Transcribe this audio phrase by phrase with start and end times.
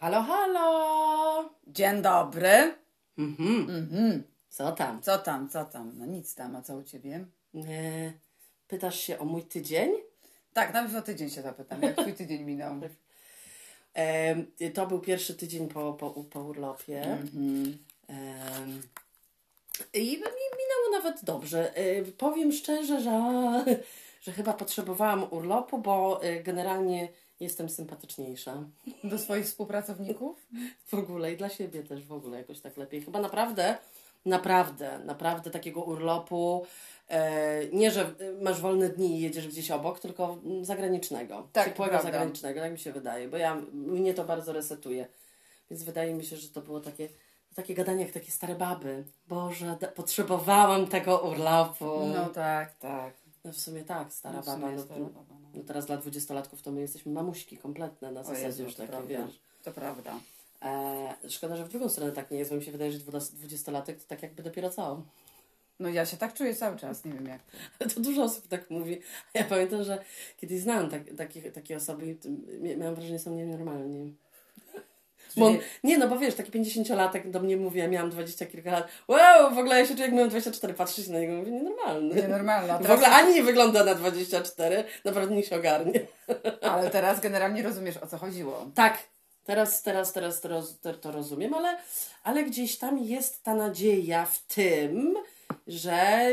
[0.00, 1.50] Halo, halo!
[1.66, 2.74] Dzień dobry.
[3.18, 3.70] Mhm.
[3.70, 4.22] Mhm.
[4.48, 5.02] Co tam?
[5.02, 5.92] Co tam, co tam?
[5.98, 7.24] No nic tam, a co u ciebie?
[7.54, 8.12] E,
[8.68, 9.92] pytasz się o mój tydzień?
[10.52, 12.74] Tak, nawet o tydzień się zapytam, jak twój tydzień minął.
[13.94, 17.02] E, to był pierwszy tydzień po, po, po urlopie.
[17.02, 17.78] Mhm.
[18.08, 18.82] Em,
[19.92, 21.76] I mi minęło nawet dobrze.
[21.76, 23.64] E, powiem szczerze, że,
[24.20, 27.08] że chyba potrzebowałam urlopu, bo e, generalnie
[27.40, 28.64] jestem sympatyczniejsza.
[29.04, 30.46] Do swoich współpracowników?
[30.86, 33.02] W ogóle i dla siebie też w ogóle jakoś tak lepiej.
[33.02, 33.78] Chyba naprawdę,
[34.26, 36.66] naprawdę, naprawdę takiego urlopu.
[37.08, 41.48] E, nie, że masz wolne dni i jedziesz gdzieś obok, tylko zagranicznego.
[41.52, 42.10] Tak, ciepłego prawda.
[42.10, 45.06] zagranicznego, tak mi się wydaje, bo ja, mnie to bardzo resetuje.
[45.70, 47.08] Więc wydaje mi się, że to było takie,
[47.54, 49.04] takie gadanie jak takie stare baby.
[49.28, 52.06] Boże, potrzebowałam tego urlopu.
[52.14, 53.27] No tak, tak.
[53.44, 54.72] No w sumie tak, stara No sumie baba.
[54.76, 55.48] No, stara baba, no.
[55.54, 59.08] no teraz dla dwudziestolatków to my jesteśmy mamuśki kompletne na zasadzie Jezu, już takie, prawda.
[59.08, 59.40] wiesz.
[59.62, 60.20] To prawda.
[60.62, 62.98] E, szkoda, że w drugą stronę tak nie jest, bo mi się wydaje, że
[63.32, 65.02] dwudziestolatek to tak jakby dopiero co.
[65.80, 67.40] No ja się tak czuję cały czas, nie wiem jak.
[67.94, 69.00] To dużo osób tak mówi.
[69.34, 70.04] Ja pamiętam, że
[70.36, 72.16] kiedyś znałam tak, takie, takie osoby
[72.62, 74.14] i miałam wrażenie, że są nienormalni.
[75.38, 75.52] Bo,
[75.84, 78.88] nie, no bo wiesz, taki 50-latek do mnie mówi, ja miałam 20 kilka lat.
[79.08, 82.14] Wow, w ogóle ja się czuję, jak miałam 24, patrzeć na niego, mówię, nienormalny.
[82.14, 82.78] Nienormalna.
[82.78, 86.00] W ogóle ani nie wygląda na 24, naprawdę nie się ogarnie.
[86.62, 88.66] Ale teraz generalnie rozumiesz o co chodziło.
[88.74, 88.98] Tak,
[89.44, 91.78] teraz, teraz, teraz to, roz, to, to rozumiem, ale,
[92.22, 95.14] ale gdzieś tam jest ta nadzieja w tym,
[95.66, 95.92] że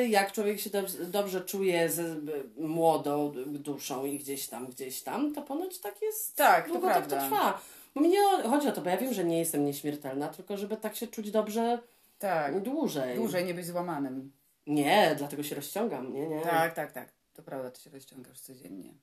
[0.10, 2.24] jak człowiek się dobrze, dobrze czuje z
[2.58, 6.36] młodą duszą i gdzieś tam, gdzieś tam, to ponoć tak jest.
[6.36, 7.28] Tak, to długo tak to prawda.
[7.28, 7.62] trwa.
[7.96, 10.78] Bo mi nie chodzi o to, bo ja wiem, że nie jestem nieśmiertelna, tylko żeby
[10.78, 11.80] tak się czuć dobrze
[12.20, 12.62] Tak.
[12.62, 13.16] dłużej.
[13.16, 14.32] Dłużej nie być złamanym.
[14.68, 16.42] Nie, dlatego się rozciągam, nie, nie.
[16.42, 17.10] Tak, tak, tak.
[17.34, 18.94] To prawda, ty się rozciągasz codziennie.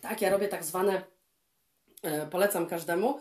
[0.00, 1.02] Tak, ja robię tak zwane,
[2.02, 3.20] e, polecam każdemu,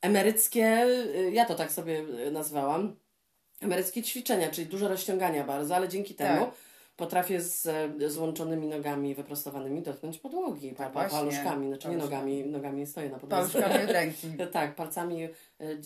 [0.00, 2.96] emeryckie, e, ja to tak sobie e, nazwałam,
[3.60, 6.54] emeryckie ćwiczenia, czyli dużo rozciągania bardzo, ale dzięki temu Tak.
[6.96, 7.66] Potrafię z
[8.02, 13.60] e, złączonymi nogami wyprostowanymi dotknąć podłogi, pa, paluszkami, znaczy nie nogami, nogami stoję na podłodze.
[13.62, 14.28] Paluszkami ręki.
[14.52, 15.28] Tak, palcami, e,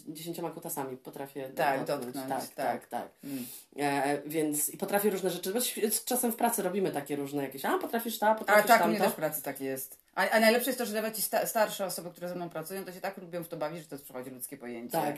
[0.08, 2.14] dziesięcioma kutasami potrafię Tak, dotknąć.
[2.14, 2.86] dotknąć, Tak, tak, tak.
[2.88, 3.08] tak.
[3.24, 3.46] Mm.
[3.76, 5.60] E, więc i potrafię różne rzeczy, bo
[6.04, 8.88] czasem w pracy robimy takie różne jakieś, a potrafisz ta, potrafisz tak, u tamto.
[8.88, 9.98] mnie też w pracy tak jest.
[10.14, 12.84] A, a najlepsze jest to, że nawet ci sta- starsze osoby, które ze mną pracują,
[12.84, 14.92] to się tak lubią w to bawić, że to przechodzi ludzkie pojęcie.
[14.92, 15.16] Tak.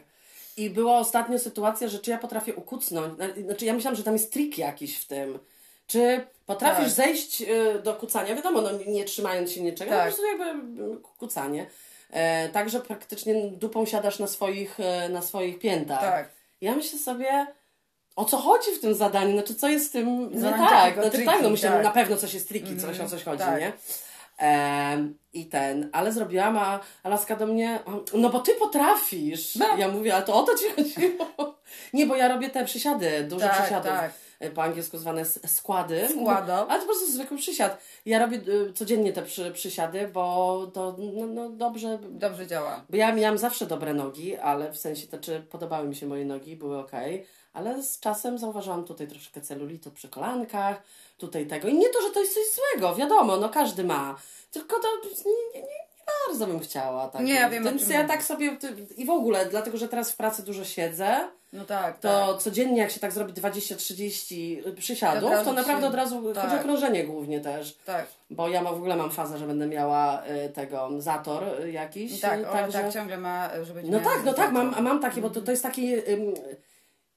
[0.57, 4.13] I była ostatnio sytuacja, że czy ja potrafię ukucnąć, na- znaczy ja myślałam, że tam
[4.15, 5.39] jest trik jakiś w tym.
[5.87, 6.95] Czy potrafisz Tak.
[6.95, 10.01] zejść y, do kucania, wiadomo, no, nie, trzymając się niczego, Tak.
[10.01, 11.67] ale po prostu jakby y, kucanie.
[12.11, 16.01] E, tak, że praktycznie dupą siadasz na swoich, e, na swoich piętach.
[16.01, 16.29] Tak.
[16.61, 17.47] Ja myślę sobie,
[18.17, 19.33] o co chodzi w tym zadaniu?
[19.33, 20.95] Znaczy, co jest z tym nie Zadanie tak?
[20.95, 21.85] Znaczy, triki, tak, no myślę, tak.
[21.85, 23.61] na pewno coś jest triki, coś Mhm, o coś chodzi, tak.
[23.61, 23.73] nie?
[24.39, 27.79] Em, I ten, ale zrobiłam, a a laska do mnie,
[28.15, 29.55] no bo ty potrafisz.
[29.57, 29.77] No.
[29.77, 31.55] Ja mówię, ale to o to ci chodziło.
[31.93, 33.91] Nie, bo ja robię te przysiady, dużo Tak, przysiadów.
[33.93, 34.13] tak.
[34.43, 36.09] E, Po angielsku zwane składy.
[36.11, 36.55] Składo.
[36.71, 37.79] Ale to po prostu zwykły przysiad.
[38.07, 42.85] Ja robię y, codziennie te przy, przysiady, bo to no, no, dobrze, Dobrze działa.
[42.91, 46.25] bo ja miałam zawsze dobre nogi, ale w sensie, to czy podobały mi się moje
[46.25, 46.91] nogi, były ok,
[47.53, 50.83] ale z czasem zauważyłam tutaj troszkę celulitu przy kolankach,
[51.19, 51.69] tutaj tego.
[51.69, 54.17] I nie to, że to jest coś złego, wiadomo, no każdy ma.
[54.51, 54.89] Tylko to
[55.27, 55.77] nie, nie, nie,
[56.29, 57.09] bardzo bym chciała.
[57.09, 57.23] Tak.
[57.25, 58.59] Nie, ja wiem, Więc ja tak sobie,
[58.97, 62.43] i w ogóle, dlatego, że teraz w pracy dużo siedzę, No tak, to tak.
[62.43, 66.45] codziennie jak się tak zrobi 20-30 przysiadów, to naprawdę od razu tak.
[66.45, 67.77] chodzi o krążenie głównie też.
[67.85, 71.73] Tak, Bo ja ma, w ogóle mam fazę, że będę miała y, tego zator y,
[71.73, 72.21] jakiś.
[72.21, 75.01] Tak, y, ona także- tak ciągle ma, że będzie no tak, no tak, mam, mam
[75.01, 75.95] takie, bo to, to jest taki.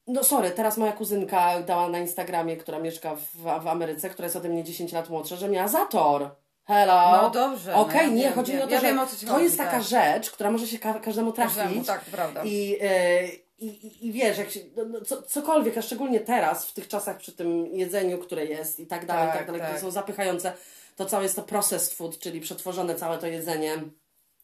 [0.07, 4.35] no sorry, teraz moja kuzynka dała na Instagramie, która mieszka w, w Ameryce, która jest
[4.35, 6.29] ode mnie 10 lat młodsza, że miała zator.
[6.67, 7.21] Hello.
[7.21, 9.05] No dobrze, no Okej, ja nie, wiem, chodzi mi o to, Ja że wiem, o
[9.05, 9.83] to chodzi, jest taka tak.
[9.83, 11.57] rzecz, która może się ka- każdemu trafić.
[11.57, 12.43] Każdemu, tak, prawda.
[12.43, 16.65] I, e, i, i, I wiesz, jak się, no, no, co, cokolwiek, a szczególnie teraz,
[16.67, 19.61] w tych czasach, przy tym jedzeniu, które jest i tak dalej, i Tak, tak dalej,
[19.61, 19.81] które tak.
[19.81, 20.53] są zapychające,
[20.95, 23.83] to całe jest to processed food, czyli przetworzone całe to jedzenie.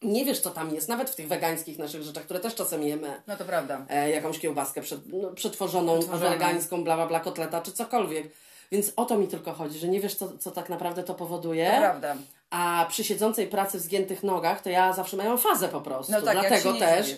[0.02, 3.22] Nie wiesz, co tam jest, nawet w tych wegańskich naszych rzeczach, które też czasem jemy.
[3.28, 3.86] No to prawda.
[3.90, 6.31] E, jakąś kiełbaskę przed, no, przetworzoną, Przetworzoną.
[6.31, 8.28] wegańską, bla, bla, bla, kotleta, czy cokolwiek.
[8.72, 11.72] Więc o to mi tylko chodzi, że nie wiesz, co, co tak naprawdę to powoduje.
[11.72, 12.16] To prawda.
[12.51, 16.12] A przy siedzącej pracy w zgiętych nogach, to ja zawsze miałam fazę po prostu.
[16.12, 17.15] No tak, Dlatego nie też,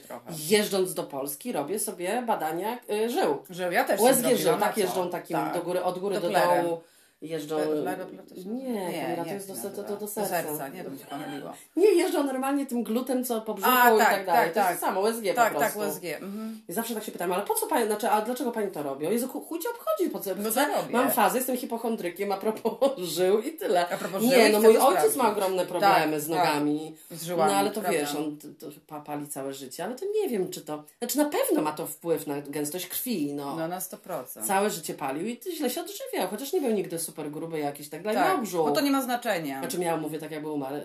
[0.47, 3.44] jeżdżąc do Polski, robię sobie badania y, żył.
[3.50, 5.53] Że ja też USG żył, tak jeżdżą takim Tak.
[5.53, 6.65] do góry, od góry do Dopplerem.
[6.65, 6.81] dołu.
[7.24, 7.58] Jeżdżą...
[7.58, 7.96] Nie, nazywa?
[7.96, 10.00] Kamila, to jest do, to, to, nazywa?
[10.00, 10.68] do serca.
[10.68, 11.54] nie, mi się pomyliło.
[11.75, 14.52] Nie, jeżdżą normalnie tym glutem, co po brzuchu A, i tak, tak dalej.
[14.52, 14.80] tak, to jest tak.
[14.80, 15.80] to samo, USG po Tak, tak, prostu.
[15.80, 16.04] USG.
[16.06, 16.62] Mhm.
[16.68, 19.08] I zawsze tak się pytam, ale po co pani, znaczy, a dlaczego pani to robi?
[19.08, 20.30] O Jezu, chu- chuj cię obchodzi, po co?
[20.36, 20.74] No.
[20.92, 23.90] Mam fazę, jestem hipochondrykiem, a propos żył i tyle.
[23.90, 26.38] A propos nie, żył, no chcę mój ojciec ma ogromne problemy Tak, z tak.
[26.38, 26.96] nogami.
[27.12, 28.00] Z żyłami, no ale to prawda.
[28.00, 30.84] wiesz, on to, to pa- pali całe życie, ale to nie wiem, czy to...
[31.00, 33.56] Znaczy na pewno ma to wpływ na gęstość krwi, no.
[33.56, 34.48] No na 100%.
[34.48, 38.04] Całe życie palił i źle się odżywiał, chociaż nie był nigdy super gruby jakiś, tak
[38.04, 38.65] dalej, tak, miał brzuch.
[38.68, 39.60] bo to nie ma znaczenia.
[39.60, 40.75] Znaczy miał, mówię tak jakby umarł.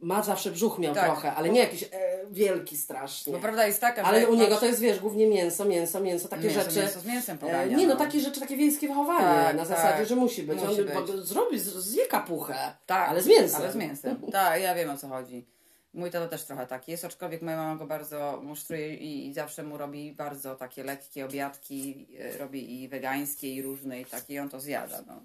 [0.00, 1.04] Ma zawsze brzuch miał Tak.
[1.04, 1.88] trochę, ale nie jakiś e,
[2.30, 3.32] wielki strasznie.
[3.32, 4.02] Bo prawda jest taka.
[4.02, 6.80] Ale u niego patrz- to jest, wiesz, głównie mięso, mięso, mięso, takie Mięso, rzeczy.
[6.80, 7.98] mięso z mięsem E, pogania, nie no, no.
[7.98, 9.44] takie rzeczy, takie wiejskie wychowanie.
[9.44, 9.68] Tak, na tak.
[9.76, 10.58] zasadzie, że musi być.
[10.62, 11.24] Musi On być.
[11.24, 12.54] zrobi, zje kapuchę.
[12.86, 13.60] Tak, ale z mięsem.
[13.62, 14.20] Ale z mięsem.
[14.32, 15.46] Tak, ja wiem o co chodzi.
[15.94, 19.62] Mój tato też trochę taki jest, aczkolwiek moja mama go bardzo musztruje i, i zawsze
[19.62, 24.38] mu robi bardzo takie lekkie obiadki, e, robi i wegańskie i różne i takie i
[24.38, 25.22] on to zjada, no.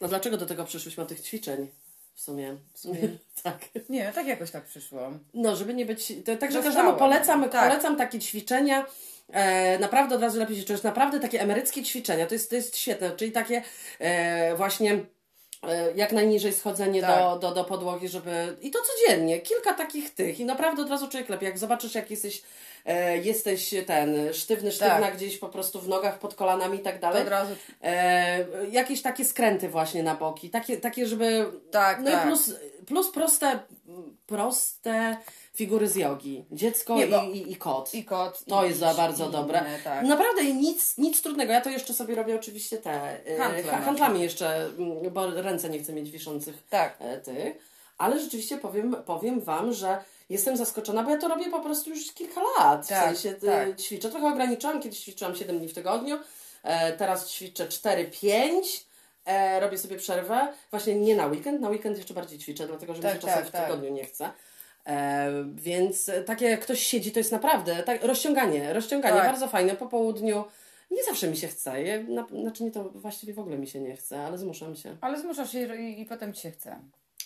[0.00, 1.68] No dlaczego do tego przyszłyśmy od tych ćwiczeń?
[2.14, 2.56] W sumie.
[2.72, 2.98] W sumie.
[3.42, 3.58] tak.
[3.88, 5.12] Nie, tak jakoś tak przyszło.
[5.34, 6.12] No, żeby nie być.
[6.40, 7.68] Także każdemu polecam, Tak.
[7.68, 8.86] polecam takie ćwiczenia.
[9.32, 10.82] E, naprawdę od razu lepiej się czujesz.
[10.82, 12.26] Naprawdę takie emeryckie ćwiczenia.
[12.26, 13.10] To jest, to jest świetne.
[13.10, 13.62] Czyli takie
[13.98, 15.00] e, właśnie.
[15.62, 17.18] E, Jak najniżej schodzenie Tak.
[17.18, 18.56] do, do, do podłogi, żeby.
[18.60, 20.40] I to codziennie, kilka takich tych.
[20.40, 21.46] I naprawdę od razu człowiek lepiej.
[21.46, 22.42] Jak zobaczysz, jak jesteś,
[22.86, 25.16] e, jesteś ten sztywny, sztywna Tak.
[25.16, 27.22] gdzieś po prostu w nogach, pod kolanami i tak To dalej.
[27.22, 27.52] od razu...
[27.82, 31.46] E, jakieś takie skręty właśnie na boki, takie, takie żeby...
[31.70, 32.24] Tak, no tak.
[32.24, 32.54] i plus,
[32.86, 33.58] plus proste,
[34.26, 35.16] proste
[35.58, 36.44] figury z jogi.
[36.52, 37.94] Dziecko Nie, i, i, i kot.
[37.94, 38.44] I kot.
[38.44, 39.64] to i, jest za bardzo dobre.
[39.84, 40.04] tak.
[40.04, 41.52] Naprawdę nic, nic trudnego.
[41.52, 42.90] Ja to jeszcze sobie robię oczywiście te
[43.26, 46.96] e, Handle ha- handlami jeszcze, mm, bo ręce nie chcę mieć wiszących Tak.
[47.00, 47.56] e, tych.
[47.98, 52.12] Ale rzeczywiście powiem, powiem Wam, że jestem zaskoczona, bo ja to robię po prostu już
[52.12, 52.88] kilka lat.
[52.88, 53.68] Tak, w sensie tak.
[53.68, 54.08] e, ćwiczę.
[54.10, 56.18] Trochę ograniczyłam, kiedyś ćwiczyłam 7 dni w tygodniu,
[56.98, 58.84] teraz ćwiczę 4-5.
[59.24, 62.98] E, robię sobie przerwę, właśnie nie na weekend, na weekend jeszcze bardziej ćwiczę, dlatego że
[62.98, 63.66] mi Tak, się czasem tak, w tak.
[63.66, 64.30] tygodniu nie chce.
[64.88, 69.26] E, więc takie jak ktoś siedzi, to jest naprawdę tak, rozciąganie, rozciąganie, Tak.
[69.26, 70.44] bardzo fajne po południu.
[70.90, 73.80] Nie zawsze mi się chce, ja, na, znaczy nie to właściwie w ogóle mi się
[73.80, 74.96] nie chce, ale zmuszam się.
[75.00, 76.78] Ale zmuszasz się i, i potem ci się chce.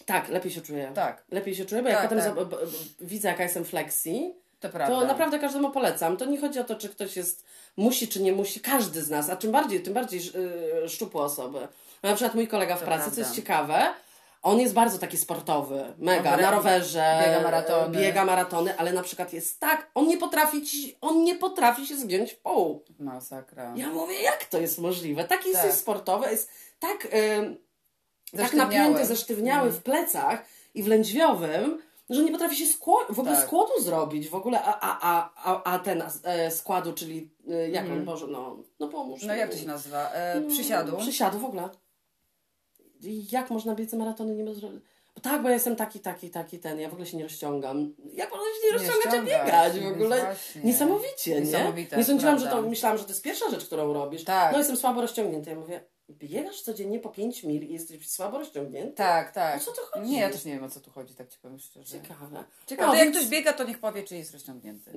[0.07, 0.91] Tak, lepiej się czuję.
[0.95, 1.25] Tak.
[1.31, 2.59] Lepiej się czuję, bo jak Tak, potem tak.
[3.01, 6.17] widzę, jaka jestem flexi, To to naprawdę każdemu polecam.
[6.17, 7.45] To nie chodzi o to, czy ktoś jest,
[7.77, 8.61] musi, czy nie musi.
[8.61, 10.21] Każdy z nas, a czym bardziej, tym bardziej
[10.83, 11.69] yy, szczupłe osoby.
[12.03, 13.15] Na przykład mój kolega w To pracy, prawda.
[13.15, 13.89] co jest ciekawe,
[14.43, 17.99] on jest bardzo taki sportowy, mega, na rowerze, biega maratony.
[17.99, 21.97] biega maratony, ale na przykład jest tak, on nie potrafi ci, on nie potrafi się
[21.97, 22.85] zgiąć w pół.
[22.99, 23.73] Masakra.
[23.77, 25.25] Ja mówię, jak to jest możliwe?
[25.25, 25.65] Taki Tak.
[25.65, 27.09] jest sportowy, jest tak,
[28.33, 29.81] yy, tak napięty, zesztywniały Mhm.
[29.81, 30.45] w plecach
[30.75, 33.47] i w lędźwiowym, że nie potrafi się skło- w ogóle Tak.
[33.47, 37.87] składu zrobić, w ogóle, a, a, a, a, a ten e, składu, czyli e, jak
[37.87, 39.23] on, Boże, no, no pomóż.
[39.23, 40.11] No jak to się nazywa?
[40.11, 40.97] E, No, przysiadu.
[40.97, 41.69] Przysiadu w ogóle.
[43.33, 44.83] Jak można biec maratony nie zrobić?
[45.15, 47.95] Bo tak, bo ja jestem taki, taki, taki, ten, ja w ogóle się nie rozciągam.
[48.15, 50.21] Jak można się nie rozciągać, ściągać, biegać w ogóle?
[50.21, 50.63] właśnie.
[50.63, 51.41] Niesamowicie, nie?
[51.41, 52.63] Niesamowite, nie sądziłam, że prawda.
[52.63, 54.25] to, myślałam, że to jest pierwsza rzecz, którą robisz.
[54.25, 54.53] Tak.
[54.53, 55.51] No jestem słabo rozciągnięty.
[55.51, 58.93] Ja mówię, biegasz codziennie po 5 mil i jesteś słabo rozciągnięty?
[58.93, 59.57] Tak, tak.
[59.57, 60.11] O co to chodzi?
[60.11, 61.93] Nie, ja też nie wiem o co tu chodzi, tak ci powiem szczerze.
[61.93, 62.45] Ciekawe.
[62.67, 64.91] Ciekawe, No, jak więc- ktoś biega, to niech powie, czy jest rozciągnięty.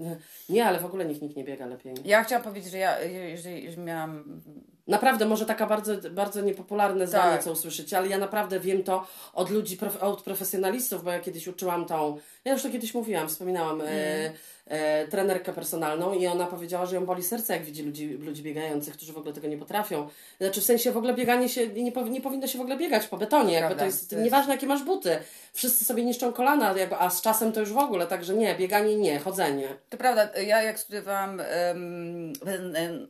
[0.49, 1.95] Nie, ale w ogóle nikt, nikt nie biega lepiej.
[2.05, 4.41] Ja chciałam powiedzieć, że ja, jeżeli miałam
[4.87, 7.43] Naprawdę, może taka bardzo, bardzo niepopularne zdanie, Tak.
[7.43, 11.85] co usłyszycie, ale ja naprawdę wiem to od ludzi, od profesjonalistów, bo ja kiedyś uczyłam
[11.85, 14.33] tą, ja już to kiedyś mówiłam, wspominałam, e, Mm.
[14.67, 18.93] e, trenerkę personalną i ona powiedziała, że ją boli serce, jak widzi ludzi, ludzi biegających,
[18.93, 20.09] którzy w ogóle tego nie potrafią.
[20.41, 23.07] Znaczy w sensie w ogóle bieganie się, nie, powi- nie powinno się w ogóle biegać
[23.07, 25.17] po betonie, jakby to jest, to jest- nieważne jakie masz buty.
[25.53, 28.95] Wszyscy sobie niszczą kolana, jakby, a z czasem to już w ogóle, także nie, bieganie
[28.95, 29.67] nie, chodzenie.
[29.89, 32.33] To prawda, ja jak studiowałam em,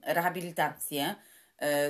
[0.06, 1.16] rehabilitację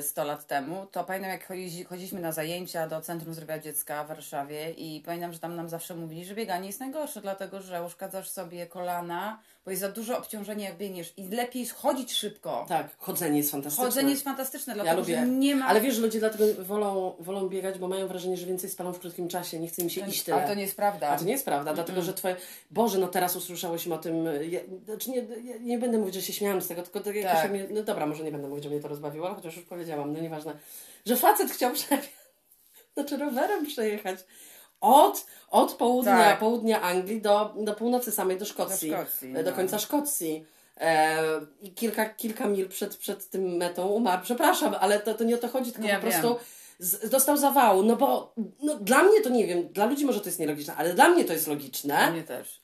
[0.02, 4.08] 100 lat temu, to pamiętam jak chodzi, chodziliśmy na zajęcia do Centrum Zdrowia Dziecka w
[4.08, 8.30] Warszawie i pamiętam, że tam nam zawsze mówili, że bieganie jest najgorsze, dlatego że uszkadzasz
[8.30, 12.66] sobie kolana, bo jest za duże obciążenie jak biegniesz i lepiej chodzić szybko.
[12.70, 13.86] Tak, chodzenie jest fantastyczne.
[13.86, 15.16] Chodzenie jest fantastyczne, dlatego lubię.
[15.16, 15.68] że nie ma...
[15.68, 19.00] Ale wiesz, że ludzie dlatego wolą, wolą biegać, bo mają wrażenie, że więcej spalą w
[19.00, 20.38] krótkim czasie, nie chce im się To- iść tyle.
[20.38, 21.08] ale to nie jest prawda.
[21.10, 22.36] A to nie jest prawda, dlatego że twoje...
[22.72, 24.26] Boże, no teraz usłyszałyśmy o tym...
[24.50, 27.42] Ja, znaczy nie, ja nie będę mówić, że się śmiałam z tego, tylko tak jakoś
[27.42, 27.52] Tak.
[27.52, 27.68] mnie...
[27.72, 30.54] No dobra, może nie będę mówić, że mnie to rozbawiło, chociaż już powiedziałam, no nieważne.
[31.06, 32.10] Że facet chciał przejechać,
[32.94, 34.20] znaczy rowerem przejechać
[34.86, 36.40] od, od południa, Tak.
[36.40, 38.90] południa Anglii do, do północy samej, do Szkocji.
[38.92, 39.52] Do Szkocji, do no.
[39.52, 40.46] końca Szkocji.
[40.78, 41.18] E,
[41.62, 44.24] I kilka, kilka mil przed, przed tym metą umarł.
[44.24, 46.38] Przepraszam, ale to, to nie o to chodzi, tylko po prostu wiem.
[46.80, 47.84] z, dostał zawału.
[47.84, 50.94] No bo no, dla mnie to nie wiem, dla ludzi może to jest nielogiczne, ale
[50.94, 52.62] dla mnie to jest logiczne, Mnie też.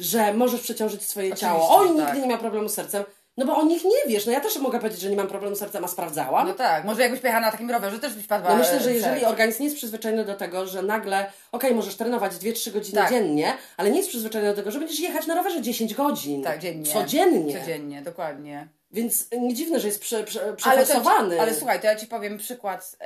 [0.00, 1.68] że możesz przeciążyć swoje Oczywiście, ciało.
[1.78, 2.18] Oj, nigdy tak.
[2.18, 3.04] nie miał problemu z sercem.
[3.40, 4.26] No bo o nich nie wiesz.
[4.26, 6.48] No ja też mogę powiedzieć, że nie mam problemu z sercem, a sprawdzałam.
[6.48, 8.50] No tak, może jakbyś pojechała na takim rowerze, też byś padła.
[8.50, 11.94] No myślę, że e, jeżeli organizm nie jest przyzwyczajony do tego, że nagle, okej, możesz
[11.96, 13.10] trenować 2-3 godziny Tak.
[13.10, 16.42] dziennie, ale nie jest przyzwyczajony do tego, że będziesz jechać na rowerze 10 godzin.
[16.42, 16.92] Tak, dziennie.
[16.92, 17.60] Codziennie.
[17.60, 18.68] Codziennie, dokładnie.
[18.90, 21.40] Więc nie dziwne, że jest prze, prze, Ale, przeforsowany.
[21.40, 22.96] ale słuchaj, to ja ci powiem przykład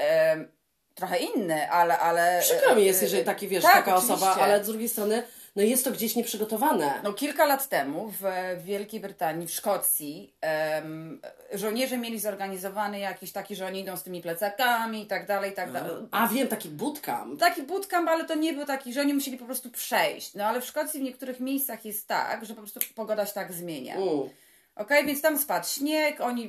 [0.94, 1.98] trochę inny, ale.
[1.98, 4.14] ale Przykro mi jest, e, jeżeli taki, wiesz, tak, taka oczywiście.
[4.26, 5.22] osoba, ale z drugiej strony,
[5.56, 7.00] no jest to gdzieś nieprzygotowane.
[7.02, 8.22] No, kilka lat temu w
[8.64, 11.20] Wielkiej Brytanii, w Szkocji, em,
[11.52, 15.54] żołnierze mieli zorganizowany jakiś taki, że oni idą z tymi plecakami i tak dalej, i
[15.54, 15.90] tak dalej.
[16.10, 17.40] A wiem, taki bootcamp.
[17.40, 20.34] Taki bootcamp, ale to nie był taki, że oni musieli po prostu przejść.
[20.34, 23.52] No ale w Szkocji w niektórych miejscach jest tak, że po prostu pogoda się tak
[23.52, 23.94] zmienia.
[23.94, 24.28] Mm.
[24.76, 26.48] Okej, więc tam spadł śnieg, oni,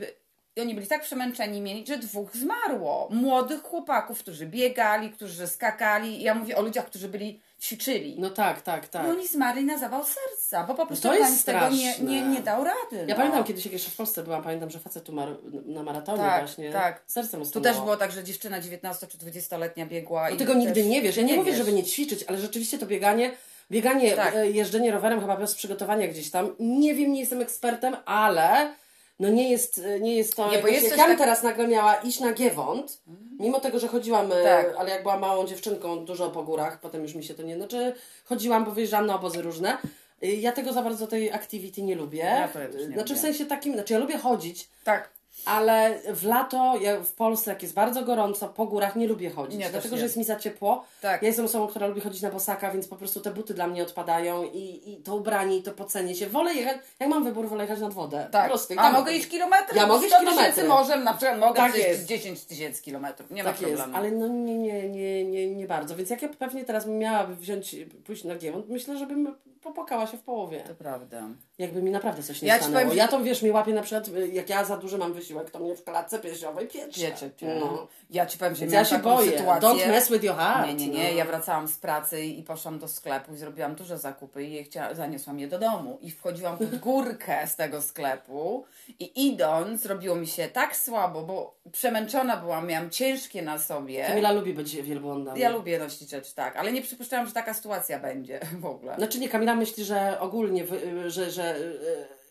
[0.62, 3.10] oni byli tak przemęczeni mieli, że dwóch zmarło.
[3.12, 6.22] Młodych chłopaków, którzy biegali, którzy skakali.
[6.22, 8.16] Ja mówię o ludziach, którzy byli, ćwiczyli.
[8.20, 9.08] No tak, tak, tak.
[9.08, 12.30] I oni zmarli na zawał serca, bo po prostu to jest organizm tego nie, nie,
[12.30, 12.96] nie dał rady.
[12.98, 13.16] Ja no.
[13.16, 15.36] pamiętam kiedyś, jak jeszcze w Polsce byłam, pamiętam, że facet umarł
[15.66, 16.72] na maratonie Tak, właśnie.
[16.72, 17.04] tak.
[17.08, 20.30] Serce mu Tu też było tak, że dziewczyna 19 czy 20-letnia biegła.
[20.30, 21.18] I tego nigdy też- nie wiesz.
[21.18, 21.58] Ja nie, mówię, wiesz.
[21.58, 23.32] żeby nie ćwiczyć, ale rzeczywiście to bieganie,
[23.72, 24.36] bieganie, Tak.
[24.36, 26.56] e, jeżdżenie rowerem chyba bez przygotowania gdzieś tam.
[26.60, 28.74] Nie wiem, nie jestem ekspertem, ale
[29.20, 30.44] no nie jest, e, nie jest to...
[30.44, 33.02] Nie, bo jakoś- jest jak coś ja bym tak- teraz nagle miała iść na Giewont,
[33.40, 34.76] mimo tego, że chodziłam, e, Tak.
[34.78, 37.56] ale jak byłam małą dziewczynką, dużo po górach, potem już mi się to nie...
[37.56, 37.96] Znaczy
[38.26, 39.78] chodziłam, bo wyjeżdżałam na obozy różne.
[40.24, 42.20] E, Ja tego za bardzo tej activity nie lubię.
[42.20, 43.22] Ja to ja też nie znaczy w lubię.
[43.22, 45.10] sensie takim, znaczy ja lubię chodzić, Tak.
[45.46, 49.60] Ale w lato, ja w Polsce, jak jest bardzo gorąco, po górach nie lubię chodzić.
[49.60, 50.00] Nie, dlatego, nie.
[50.00, 50.86] że jest mi za ciepło.
[51.02, 51.22] Tak.
[51.22, 53.84] Ja jestem osobą, która lubi chodzić na bosaka, więc po prostu te buty dla mnie
[53.84, 56.30] odpadają i, i to ubranie, i to pocenie się.
[56.30, 58.28] Wolę jechać, jak mam wybór, wolę jechać nad wodę.
[58.32, 58.52] Tak.
[58.70, 59.78] I A tam- mogę iść kilometry?
[59.78, 60.68] Ja mogę iść 100 kilometry.
[60.68, 62.06] morzem, na przykład mogę Tak jest.
[62.06, 63.32] 10 tysięcy kilometrów.
[63.32, 63.98] Nie ma Tak jest, problemu.
[63.98, 65.96] ale no nie, nie, nie, nie, nie bardzo.
[65.96, 67.76] Więc jak ja pewnie teraz bym miała wziąć,
[68.06, 69.36] pójść na Giewont, myślę, żebym
[69.66, 70.60] popłakała się w połowie.
[70.68, 71.22] To prawda.
[71.58, 72.84] Jakby mi naprawdę coś nie Ja ci stanęło.
[72.84, 75.60] powiem, Ja to wiesz, mi łapie na przykład, jak ja za duży mam wysiłek, to
[75.60, 77.02] mnie w klatce piersiowej piecze.
[77.02, 77.30] Wiecie,
[77.60, 77.88] No.
[78.10, 79.32] Ja ci powiem, że ja się boję.
[79.38, 79.70] sytuację.
[79.70, 80.68] Don't mess with your heart.
[80.68, 81.12] Nie, nie, nie.
[81.12, 81.18] No.
[81.18, 84.94] Ja wracałam z pracy i poszłam do sklepu i zrobiłam duże zakupy i je chciała,
[84.94, 85.98] zaniosłam je do domu.
[86.02, 88.66] I wchodziłam pod górkę z tego sklepu
[89.00, 94.06] i idąc zrobiło mi się tak słabo, bo przemęczona byłam, miałam ciężkie na sobie.
[94.08, 95.38] Kamila lubi być wielbłądem.
[95.38, 98.96] Ja lubię nosić rzeczy, tak, ale nie przypuszczałam, że taka sytuacja będzie w ogóle.
[98.96, 100.66] Znaczy nie, Kamila myśli, że ogólnie,
[101.08, 101.56] że, że,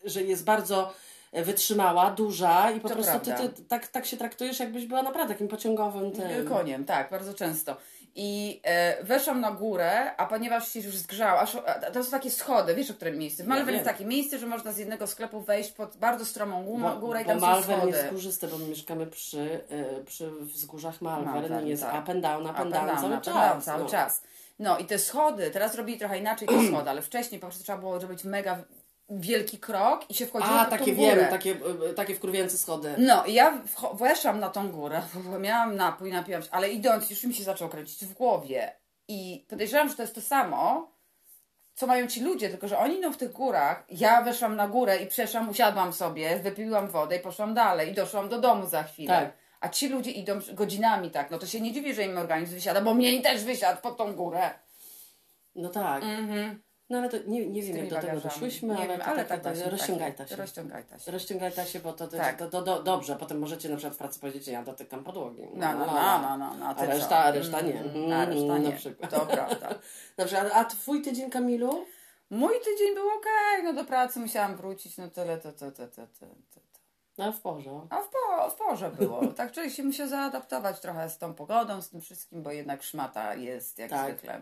[0.05, 0.93] że jest bardzo
[1.33, 5.33] wytrzymała, duża i po To prostu ty, ty tak, tak się traktujesz, jakbyś była naprawdę
[5.33, 6.47] takim pociągowym tym.
[6.47, 7.75] Koniem, tak, bardzo często.
[8.17, 12.31] I e, weszłam na górę, a ponieważ się już zgrzała, aż, a, to są takie
[12.31, 13.43] schody, wiesz o którym miejscu?
[13.43, 13.75] W Ja Malvern wiem.
[13.75, 17.21] jest takie miejsce, że można z jednego sklepu wejść pod bardzo stromą gó- Bo, górę
[17.21, 17.97] i bo tam są Malvern schody.
[17.97, 22.03] jest górzysty, bo my mieszkamy przy, y, przy wzgórzach Malvern, i jest tak.
[22.03, 23.65] up and down, up Up and down, cały czas.
[23.65, 23.89] cały no.
[23.89, 24.21] czas.
[24.59, 27.77] No i te schody, teraz robili trochę inaczej te schody, ale wcześniej po prostu trzeba
[27.77, 28.63] było zrobić mega
[29.09, 31.15] wielki krok i się wchodziło A, tą takie górę.
[31.15, 31.55] wiem, takie,
[31.89, 32.95] y, takie wkurwiające schody.
[32.97, 33.61] No i ja
[33.93, 37.69] weszłam na tą górę, bo miałam napój, napiłam się, ale idąc już mi się zaczął
[37.69, 38.75] kręcić w głowie.
[39.07, 40.91] I podejrzewam, że to jest to samo,
[41.73, 43.85] co mają ci ludzie, tylko że oni idą w tych górach.
[43.89, 48.29] Ja weszłam na górę i przeszłam, usiadłam sobie, wypiłam wodę i poszłam dalej i doszłam
[48.29, 49.13] do domu za chwilę.
[49.13, 49.44] Tak.
[49.65, 52.81] A ci ludzie idą godzinami tak, no to się nie dziwię, że im organizm wysiada,
[52.81, 54.49] bo mnie też wysiadł pod tą górę.
[55.55, 56.03] No tak.
[56.89, 59.41] No ale to nie, nie wiem, jak do tego doszłyśmy, Nie ale, wiem, ale tak,
[59.41, 60.35] tak tak, rozciągajta się.
[60.35, 61.11] Rozciągajta się.
[61.11, 62.37] Rozciągajta się, bo to, to, Tak.
[62.37, 63.15] to, to, do, dobrze.
[63.15, 65.41] Potem możecie na przykład w pracy powiedzieć, ja dotykam podłogi.
[65.53, 67.17] No, no, no, no, no, no, A ty reszta, co?
[67.17, 67.79] a reszta nie.
[67.81, 68.69] Mm, A reszta Mm, nie.
[68.69, 69.11] Na przykład.
[69.11, 69.69] To prawda.
[70.17, 71.85] Dobrze, a, a twój tydzień, Kamilu?
[72.29, 76.07] Mój tydzień był okej, no do pracy musiałam wrócić, no tyle, to, to, to, to,
[76.07, 76.64] to, to.
[77.17, 77.87] No w porządku.
[77.89, 79.27] A w, po, w porze było.
[79.37, 83.35] Tak człowiek się musiał zaadaptować trochę z tą pogodą, z tym wszystkim, bo jednak szmata
[83.35, 84.11] jest jak Tak.
[84.11, 84.41] zwykle.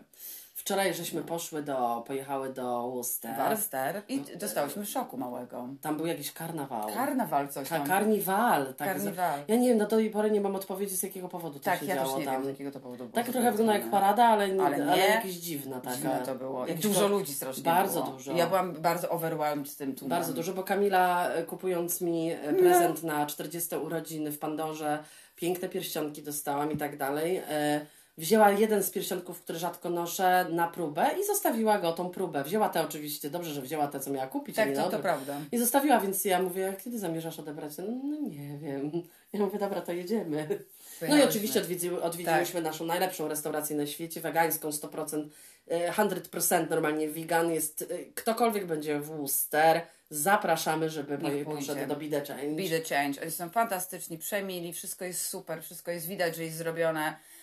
[0.56, 3.36] Wczoraj żeśmy poszły do, pojechały do Worcester.
[3.36, 5.68] Walster i dostałyśmy szoku małego.
[5.80, 6.88] Tam był jakiś karnawał.
[6.94, 7.86] Karnawal coś Ka- tam.
[7.88, 8.74] karniwal.
[8.74, 9.40] Tak Karniwal.
[9.48, 11.86] Ja nie wiem, do tej pory nie mam odpowiedzi, z jakiego powodu to tak, się
[11.86, 12.22] ja działo tam.
[12.22, 13.14] wiem z jakiego to powodu było.
[13.14, 15.06] Tak trochę wygląda jak parada, ale, nie, Ale ale, nie.
[15.08, 15.96] jakieś dziwna taka.
[15.96, 16.66] Dziwne to było.
[16.66, 18.12] I dużo to- ludzi strasznie Bardzo było.
[18.16, 18.32] dużo.
[18.32, 20.18] Ja byłam bardzo overwhelmed z tym tłumem.
[20.18, 24.98] Bardzo dużo, bo Kamila e, kupując mi e, prezent na 40 urodziny w Pandorze,
[25.36, 27.42] piękne pierścionki dostałam i tak dalej.
[27.48, 27.86] e,
[28.18, 32.44] Wzięła jeden z pierścionków, który rzadko noszę, na próbę i zostawiła go tą próbę.
[32.44, 34.56] Wzięła te oczywiście, dobrze, że wzięła te, co miała kupić.
[34.56, 35.36] Tak, to, to prawda.
[35.52, 37.72] I zostawiła, więc ja mówię, kiedy zamierzasz odebrać?
[37.78, 38.90] No, no nie wiem.
[39.32, 40.64] Ja mówię, dobra, to jedziemy.
[41.08, 42.64] No i oczywiście odwiedzi, odwiedziłyśmy Tak.
[42.72, 45.28] naszą najlepszą restaurację na świecie, wegańską 100%,
[45.68, 47.52] e, 100% normalnie vegan.
[47.52, 49.80] Jest, e, ktokolwiek będzie w Worcester,
[50.10, 52.62] zapraszamy, żeby Niech poszedł do Be The Change.
[52.62, 53.22] Be the change.
[53.22, 57.33] Oni są fantastyczni, przemili, wszystko jest super, wszystko jest widać, że jest zrobione e,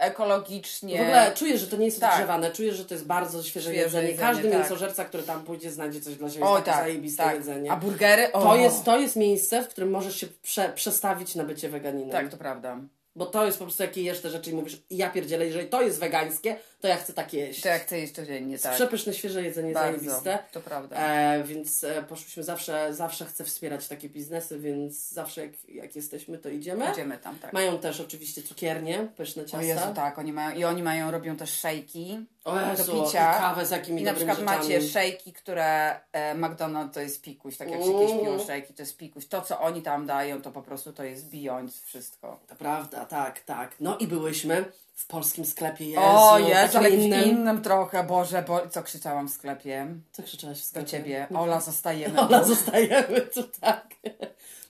[0.00, 0.98] ekologicznie.
[0.98, 2.10] W ogóle czuję, że to nie jest Tak.
[2.10, 4.08] odgrzewane, czuję, że to jest bardzo świeże, Świeże jedzenie.
[4.08, 4.58] jedzenie, Każdy tak.
[4.60, 7.34] mięsożerca, który tam pójdzie, znajdzie coś dla siebie, takie tak, zajebiste tak.
[7.34, 7.72] jedzenie.
[7.72, 8.32] A burgery?
[8.32, 12.10] O, To jest, to jest miejsce, w którym możesz się prze, przestawić na bycie weganinem.
[12.10, 12.76] Tak, to prawda.
[13.16, 15.82] Bo to jest po prostu, jak jesz te rzeczy i mówisz, ja pierdzielę, jeżeli to
[15.82, 17.60] jest wegańskie, to ja chcę tak jeść.
[17.60, 18.74] To jak chcę jeść codziennie, tak.
[18.74, 20.38] Przepyszne, świeże jedzenie, Bardzo, zajebiste.
[20.52, 20.96] to prawda.
[20.96, 26.38] E, więc e, poszliśmy zawsze, zawsze chcę wspierać takie biznesy, więc zawsze jak, jak jesteśmy,
[26.38, 26.90] to idziemy.
[26.92, 27.52] Idziemy tam, tak.
[27.52, 29.58] Mają też oczywiście cukiernie, pyszne ciasta.
[29.58, 33.36] O Jezu, tak, oni mają, i oni mają, robią też szejki O Jezu, do picia.
[33.36, 34.58] i kawę z jakimi I na przykład rzeczami.
[34.58, 38.82] macie szejki, które e, McDonald's to jest pikuś, tak jak się kiedyś piło szejki, to
[38.82, 39.26] jest pikuś.
[39.26, 42.40] To, co oni tam dają, to po prostu to jest bijąc wszystko.
[42.48, 43.74] To prawda, tak, tak.
[43.80, 44.64] No i byłyśmy
[44.98, 47.06] w polskim sklepie Jezu, o Jezu, ale innym.
[47.06, 47.24] innym.
[47.30, 49.86] innym trochę, Boże, bo co krzyczałam w sklepie?
[50.12, 50.88] Co krzyczałaś w Do sklepie?
[50.90, 51.26] ciebie.
[51.34, 52.20] Ola, zostajemy.
[52.26, 52.46] Ola, tu.
[52.46, 53.86] zostajemy tu, tak.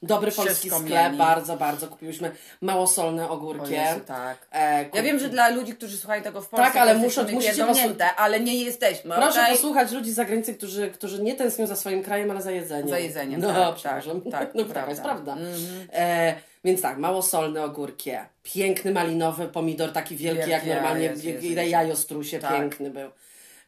[0.03, 1.17] Dobry polski sklep, mieli.
[1.19, 1.89] bardzo, bardzo.
[1.89, 3.73] Kupiłyśmy małosolne ogórki.
[3.73, 4.47] Jezu, tak.
[4.53, 7.55] E, Ja wiem, że dla ludzi, którzy słuchają tego w Polsce, Tak, ale muszą- musicie
[7.57, 9.53] pierdolnięte, ale nie jesteśmy, Proszę okej?
[9.57, 12.89] posłuchać ludzi z zagranicy, którzy, którzy nie tęsknią za swoim krajem, ale za jedzeniem.
[12.89, 14.21] Za jedzeniem, no, tak, przepraszam.
[14.21, 15.35] tak, tak, no, taka jest prawda.
[15.37, 15.51] prawda.
[15.93, 21.47] E, więc tak, małosolne ogórkie, piękny malinowy pomidor, taki wielki, jak Wielki, normalnie Jezu, Jezu,
[21.47, 21.71] Jezu.
[21.71, 22.53] jajostrusie, Tak.
[22.53, 23.11] piękny był.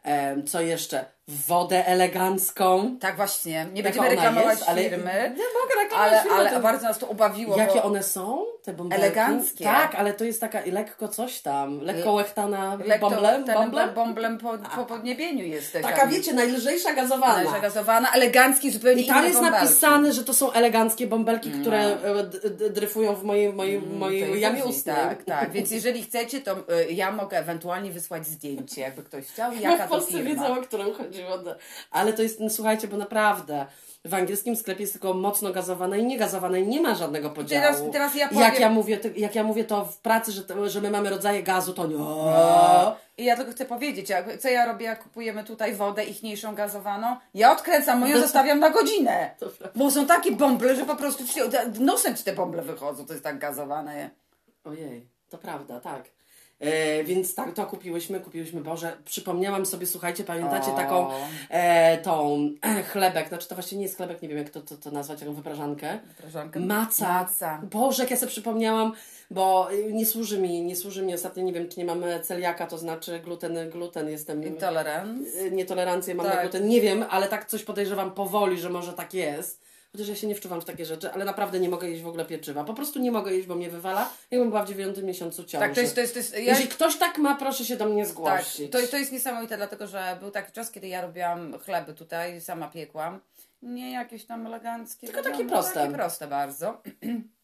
[0.05, 1.05] E, co jeszcze?
[1.49, 2.97] Wodę elegancką.
[3.01, 6.61] Tak właśnie, nie będziemy reklamować jest, ale- firmy, Nie mogę reklamować ale, firmy, ale to-
[6.61, 8.45] bardzo nas to ubawiło, Jakie bo one są?
[8.63, 9.05] Te bąbelki?
[9.05, 9.65] Eleganckie.
[9.65, 13.95] Tak, ale to jest taka lekko coś tam, lekko łechtana lekko bąblem, bąblem.
[13.95, 15.73] bąblem po, po podniebieniu jest.
[15.83, 17.51] Taka wiecie, najlżejsza gazowana.
[17.51, 19.65] Zagazowana, elegancki, zupełnie I tam jest bąbelki.
[19.65, 24.41] napisane, że to są eleganckie bąbelki, które e, dryfują w mojej, mojej, Mm, To mojej
[24.41, 24.97] jamie ustnej.
[24.97, 25.51] Tak, tak.
[25.53, 29.89] Więc jeżeli chcecie, to y, ja mogę ewentualnie wysłać zdjęcie, jakby ktoś chciał, jaka w
[29.89, 30.29] to Polsce firma.
[30.31, 31.20] wiedzą, o którą chodziło.
[31.29, 31.55] No.
[31.91, 33.67] Ale to jest, no, słuchajcie, bo naprawdę
[34.05, 37.63] w angielskim sklepie jest tylko mocno gazowane i niegazowane i nie ma żadnego podziału.
[37.63, 40.43] teraz- teraz ja powiem- jak ja mówię, to, jak ja mówię to w pracy, że,
[40.45, 41.97] to, że my mamy rodzaje gazu, to nie.
[43.19, 44.09] I ja tylko chcę powiedzieć,
[44.41, 47.17] co ja robię, jak kupujemy tutaj wodę ichniejszą gazowaną?
[47.35, 49.31] Ja odkręcam moją, zostawiam na godzinę.
[49.77, 51.25] Bo są takie bąble, że po prostu
[51.81, 54.11] nosem ci te bąble wychodzą, to jest tak gazowane.
[54.65, 56.05] Ojej, to prawda, tak.
[56.61, 60.77] E, więc tak, to kupiłyśmy, kupiłyśmy, Boże, przypomniałam sobie, słuchajcie, pamiętacie O.
[60.77, 61.09] taką
[61.49, 64.77] e, tą e, chlebek, znaczy to właśnie nie jest chlebek, nie wiem jak to, to,
[64.77, 65.99] to nazwać, taką wyprażankę.
[66.09, 66.61] Wyprażankę?
[66.61, 67.09] Maca.
[67.09, 67.61] Maca.
[67.71, 68.93] Boże, jak ja sobie przypomniałam,
[69.31, 72.79] bo nie służy mi, nie służy mi ostatnio, nie wiem, czy nie mam celiaka, to
[72.79, 74.45] znaczy gluten, gluten jestem...
[74.45, 75.51] Intolerance.
[75.51, 76.43] Nietolerancję mam na Tak.
[76.43, 79.70] gluten, nie wiem, ale tak coś podejrzewam powoli, że może tak jest.
[79.93, 82.25] Chociaż ja się nie wczuwam w takie rzeczy, ale naprawdę nie mogę jeść w ogóle
[82.25, 82.65] pieczywa.
[82.65, 85.67] Po prostu nie mogę jeść, bo mnie wywala, jakbym była w dziewiątym miesiącu ciąży.
[85.67, 87.87] Tak, to jest, to jest, to jest ja, Jeżeli ktoś tak ma, proszę się do
[87.87, 88.73] mnie tak, zgłosić.
[88.73, 92.69] to, to jest niesamowite, dlatego że był taki czas, kiedy ja robiłam chleby tutaj, sama
[92.69, 93.21] piekłam.
[93.63, 95.07] Nie jakieś tam eleganckie.
[95.07, 95.75] Tylko takie wiadomo, proste.
[95.75, 96.83] Takie proste bardzo.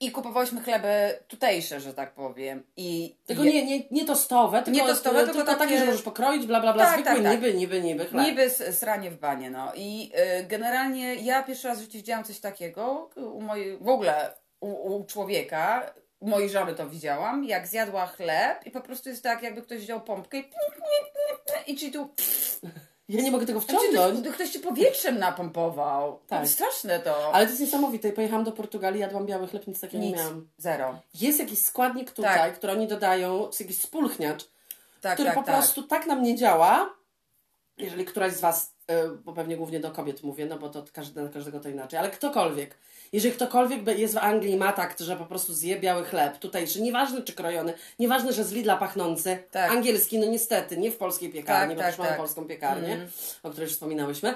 [0.00, 2.62] I kupowałyśmy chleby tutejsze, że tak powiem.
[2.76, 6.02] I Tylko nie, nie, nie tostowe, tylko, Nie tostowe, tylko tylko takie, takie- że możesz
[6.02, 7.32] pokroić, bla, bla, bla, Tak, zwykły, tak, tak.
[7.32, 8.26] niby, niby, niby chleb.
[8.26, 9.72] Niby sranie w banie, no.
[9.74, 14.34] I y, generalnie ja pierwszy raz w życiu widziałam coś takiego u mojej, w ogóle
[14.60, 19.22] u, u człowieka, u mojej żony to widziałam, jak zjadła chleb i po prostu jest
[19.22, 20.44] tak, jakby ktoś wziął pompkę i
[21.66, 22.08] i ci tu,
[23.08, 24.26] Ja nie mogę tego ci wciągnąć.
[24.26, 26.12] tu ktoś ci powietrzem napompował.
[26.26, 26.40] Tak.
[26.40, 26.48] Tak.
[26.48, 27.34] Straszne to.
[27.34, 28.12] Ale to jest niesamowite.
[28.12, 30.48] Pojechałam do Portugalii, jadłam biały chleb, nic takiego nie miałam.
[30.58, 30.98] Zero.
[31.14, 32.54] Jest jakiś składnik tutaj, Tak.
[32.58, 34.44] który oni dodają, to jest jakiś spulchniacz,
[35.00, 35.54] Tak, który tak, po tak.
[35.54, 36.94] prostu tak nam nie działa.
[37.78, 38.72] Jeżeli któraś z Was,
[39.24, 42.10] bo pewnie głównie do kobiet mówię, no bo to każdy, na każdego to inaczej, ale
[42.10, 42.74] ktokolwiek,
[43.12, 46.82] jeżeli ktokolwiek jest w Anglii i ma tak, że po prostu zje biały chleb tutejszy,
[46.82, 49.70] nieważne czy krojony, nieważne, że z Lidla pachnący, Tak.
[49.70, 52.18] angielski, no niestety, nie w polskiej piekarni, Tak, bo tak, też mamy tak.
[52.18, 53.08] polską piekarnię,
[53.42, 54.34] o której już wspominałyśmy,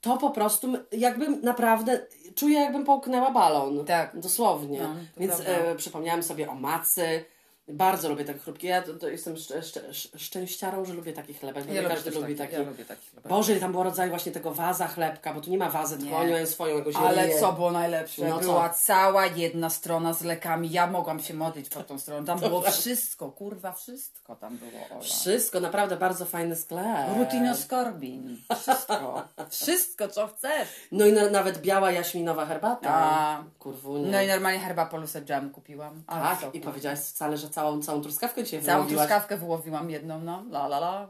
[0.00, 3.84] to po prostu jakbym naprawdę, czuję jakbym połknęła balon.
[3.84, 4.20] Tak.
[4.20, 4.80] Dosłownie.
[4.80, 7.24] No, Więc e, przypomniałam sobie o macy.
[7.68, 8.66] Bardzo lubię takie chrupki.
[8.66, 11.88] Ja to, to jestem szcz, szcz, szcz, szczęściarą, że lubię taki chlebek, bo Ja nie
[11.88, 12.52] każdy lubi taki, taki.
[12.62, 13.28] ja lubię taki chleb.
[13.28, 16.16] Boże, tam było rodzaju właśnie tego waza chlebka, bo tu nie ma wazy, tylko Nie.
[16.20, 17.40] oni mają swoją jakąś Ale ryję.
[17.40, 18.28] co było najlepsze?
[18.28, 18.40] No co?
[18.40, 20.70] Była cała jedna strona z lekami.
[20.70, 22.24] Ja mogłam się modlić pod tą stroną.
[22.26, 25.00] Tam było wszystko, kurwa, wszystko tam było, Ola.
[25.00, 26.84] Wszystko, naprawdę bardzo fajny sklep.
[27.18, 28.38] Rutinoskorbin.
[28.60, 29.22] Wszystko.
[29.50, 30.68] Wszystko, co chcesz.
[30.92, 32.88] No i na, nawet biała jaśminowa herbata.
[32.94, 33.44] A.
[33.58, 34.10] Kurwunie.
[34.10, 36.02] No i normalnie herba polusa jam kupiłam.
[36.06, 39.06] Ale tak, co, i powiedziałaś wcale, że całą, całą truskawkę dzisiaj Całą wyłowiłaś.
[39.06, 40.44] truskawkę wyłowiłam jedną, no.
[40.50, 41.08] La, la, la.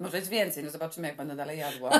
[0.00, 1.90] Może jest więcej, no zobaczymy, jak będę dalej jadła.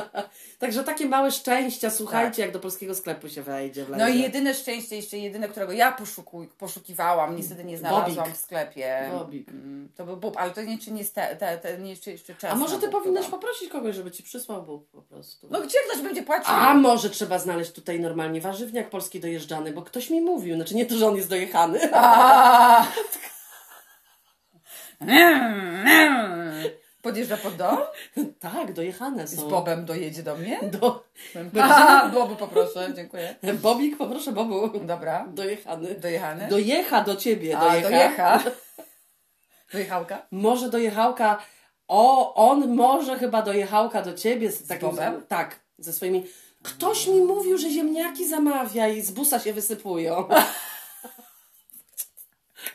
[0.58, 3.84] Także takie małe szczęścia, słuchajcie, jak do polskiego sklepu się wejdzie.
[3.86, 3.98] Tak.
[3.98, 8.34] No i jedyne szczęście, jeszcze jedyne, którego ja poszukuj, poszukiwałam, niestety nie znalazłam Bobik.
[8.34, 9.10] w sklepie.
[9.18, 9.48] Bobik.
[9.48, 12.34] Mm, To był bób, ale to nie, czy nie, ste, te, te, nie jeszcze, jeszcze
[12.34, 12.52] czas.
[12.52, 13.36] A może ty bób powinnaś chyba.
[13.38, 15.46] poprosić kogoś, żeby ci przysłał bób po prostu.
[15.50, 16.54] No gdzie ktoś będzie płacił?
[16.54, 20.86] A może trzeba znaleźć tutaj normalnie warzywniak polski dojeżdżany, bo ktoś mi mówił, znaczy nie
[20.86, 22.86] to, że on jest dojechany, A,
[27.02, 27.78] Podjeżdża pod dom?
[28.40, 29.48] Tak, dojechane Z są.
[29.48, 30.60] Bobem dojedzie do mnie?
[30.62, 31.04] Do...
[31.62, 33.34] A, Bobu poproszę, dziękuję.
[33.62, 34.78] Bobik, poproszę Bobu.
[34.80, 35.26] Dobra.
[35.34, 35.94] Dojechany.
[35.94, 36.48] Dojechany?
[36.48, 37.88] Dojecha do ciebie, A, dojecha.
[37.88, 38.40] dojecha.
[39.72, 40.26] Dojechałka?
[40.30, 41.38] Może dojechałka,
[41.88, 45.22] o, on może chyba dojechałka do ciebie z takim, Bobem?
[45.28, 46.26] tak, ze swoimi,
[46.62, 50.28] ktoś mi mówił, że ziemniaki zamawia i z busa się wysypują.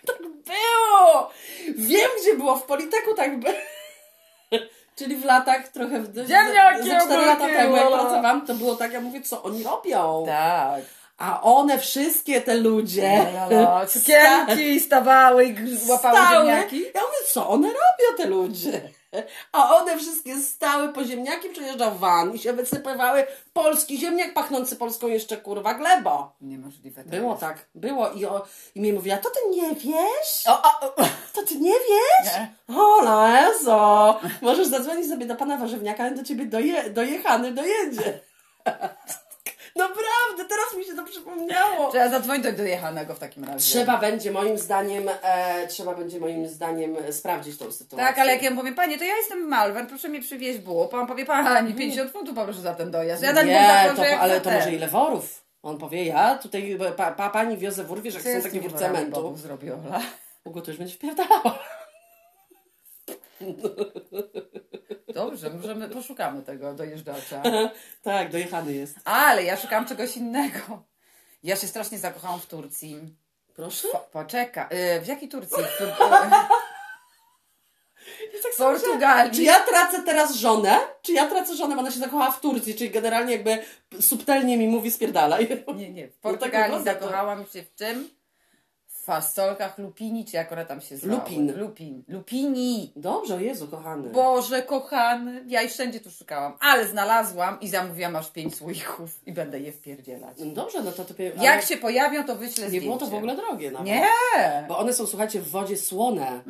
[0.07, 1.31] tak było!
[1.75, 3.53] Wiem, gdzie było, w Politeku tak było.
[4.95, 8.93] Czyli w latach trochę, w, Ziemniaki ze 4 lata temu, jak pracowałam, to było tak,
[8.93, 10.23] ja mówię, co oni robią?
[10.27, 10.81] Tak.
[11.17, 13.25] A one wszystkie, te ludzie,
[13.87, 15.55] Cukierki stawały i
[15.89, 16.45] łapały stały.
[16.45, 16.83] ziemniaki.
[16.95, 18.81] Ja mówię, co one robią, te ludzie?
[19.51, 25.07] A one wszystkie stały po ziemniaki, przejeżdżał van i się wysypywały polski ziemniak pachnący polską
[25.07, 26.35] jeszcze kurwa glebo.
[26.41, 27.41] Niemożliwe to Było jest.
[27.41, 28.45] tak, było i, o,
[28.75, 30.47] i mi mówiła, to ty nie wiesz?
[30.47, 30.91] O, o, o.
[31.33, 32.33] To ty nie wiesz?
[32.33, 32.53] Nie.
[32.77, 34.19] O, Lezo!
[34.41, 38.19] Możesz zadzwonić sobie do pana warzywniaka, on do ciebie doje, dojechany dojedzie.
[39.75, 41.89] Naprawdę, teraz mi się to przypomniało.
[41.89, 43.59] Trzeba zadzwonić do dojechanego w takim razie.
[43.59, 48.07] Trzeba będzie moim zdaniem, e, trzeba będzie moim zdaniem sprawdzić tą sytuację.
[48.07, 50.91] Tak, ale jak ja mu powiem, panie, to ja jestem Malwen, proszę mi przywieźć bób.
[50.91, 53.23] Pan powie, pani, 50 funtów poproszę za ten dojazd.
[53.23, 54.59] Ja tak Nie, to, jak ale to ten.
[54.59, 55.43] może ile worów?
[55.63, 59.35] On powie, ja tutaj, pa, pa, pani wiozę wór, wiesz, jak są takie wór cementu.
[59.37, 60.01] zrobię, Ola?
[60.43, 61.59] Ugo to już będzie wpierdalała.
[65.13, 67.43] Dobrze, możemy, poszukamy tego dojeżdżacza.
[68.03, 68.95] tak, dojechany jest.
[69.05, 70.85] Ale ja szukam czegoś innego.
[71.43, 73.15] Ja się strasznie zakochałam w Turcji.
[73.55, 73.87] Proszę?
[73.91, 75.63] Po, poczeka, y, w jakiej Turcji?
[75.63, 75.79] W,
[78.33, 79.31] Ja tak sobie myślałam, Portugalii.
[79.31, 80.79] Czy ja tracę teraz żonę?
[81.01, 83.57] Czy ja tracę żonę, bo ona się zakochała w Turcji, czyli generalnie jakby
[84.01, 85.63] subtelnie mi mówi spierdalaj.
[85.75, 86.07] Nie, nie.
[86.07, 88.09] W No tak Portugalii zakochałam się w czym?
[89.03, 91.13] W fasolkach lupini, czy jak one tam się zwały?
[91.15, 91.57] Lupin.
[91.59, 92.03] Lupin.
[92.07, 92.91] Lupini.
[92.95, 94.09] Dobrze, o Jezu, kochany.
[94.09, 95.43] Boże, kochany.
[95.47, 96.53] Ja i wszędzie tu szukałam.
[96.59, 100.37] Ale znalazłam i zamówiłam aż pięć słoików i będę je wpierdzielać.
[100.45, 101.31] Dobrze, no to ty...
[101.41, 102.87] Jak się pojawią, to wyślę Nie zdjęcie.
[102.87, 103.87] było to w ogóle drogie nawet.
[103.87, 104.03] Nie.
[104.67, 106.41] Bo one są, słuchajcie, w wodzie słone.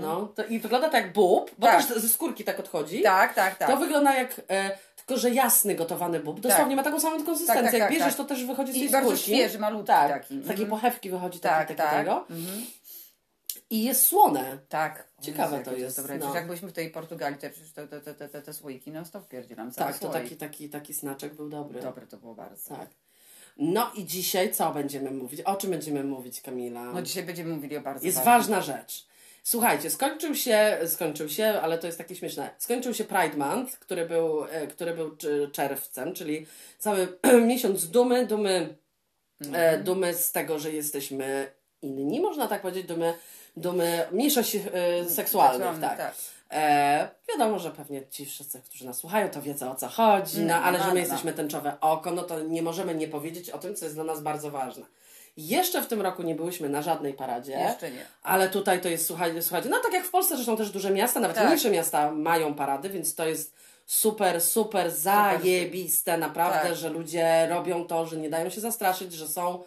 [0.00, 1.84] No, to, I wygląda tak jak bób, bo Tak.
[1.86, 3.02] też ze skórki tak odchodzi.
[3.02, 3.70] Tak, tak, tak.
[3.70, 6.40] To wygląda jak, e, tylko że jasny gotowany bób.
[6.40, 7.62] Dosłownie ma taką samą konsystencję.
[7.62, 8.26] Tak, tak, jak tak, bierzesz, tak.
[8.26, 9.24] to też wychodzi z I tej bardzo skórki.
[9.24, 10.34] świeży, malutki tak, taki.
[10.42, 10.70] Z takiej Mhm.
[10.70, 11.90] pochewki wychodzi Tak, taki, tak.
[11.90, 12.26] takiego.
[12.30, 12.64] Mhm.
[13.70, 14.58] I jest słone.
[14.68, 15.08] Tak.
[15.20, 16.18] Ciekawe Jezu, to jest, Dobre.
[16.18, 16.34] no.
[16.34, 19.72] Jak byliśmy w tej Portugalii, te, te, te, te, te, te słoiki non stop pierdzielam
[19.72, 21.80] Tak, to taki, taki, taki snaczek był dobry.
[21.80, 22.76] Dobre to było bardzo.
[22.76, 22.88] Tak.
[23.56, 25.40] No i dzisiaj co będziemy mówić?
[25.40, 26.84] O czym będziemy mówić, Kamila?
[26.92, 29.06] No dzisiaj będziemy mówili o bardzo Jest ważna rzecz.
[29.46, 32.50] Słuchajcie, skończył się, skończył się, ale to jest takie śmieszne.
[32.58, 36.46] Skończył się Pride Month, który był, e, który był cz- czerwcem, czyli
[36.78, 38.76] cały miesiąc dumy, dumy,
[39.52, 41.52] e, dumy z tego, że jesteśmy
[41.82, 43.14] inni, można tak powiedzieć, dumy,
[43.56, 45.98] dumy mniejszości e, seksualnych, tak.
[45.98, 46.14] tak.
[46.50, 50.46] E, wiadomo, że pewnie ci wszyscy, którzy nas słuchają, to wiedzą o co chodzi, no,
[50.46, 51.06] No, ale no, że no, my no.
[51.06, 54.20] jesteśmy tęczowe oko, no to nie możemy nie powiedzieć o tym, co jest dla nas
[54.20, 54.86] bardzo ważne.
[55.36, 57.52] Jeszcze w tym roku nie byłyśmy na żadnej paradzie.
[57.52, 58.04] Jeszcze nie.
[58.22, 61.20] Ale tutaj to jest, słuchajcie, słuchajcie, no tak jak w Polsce zresztą też duże miasta,
[61.20, 61.46] nawet Tak.
[61.46, 63.54] mniejsze miasta mają parady, więc to jest
[63.86, 66.76] super, super zajebiste, naprawdę, Tak.
[66.76, 69.62] że ludzie robią to, że nie dają się zastraszyć, że są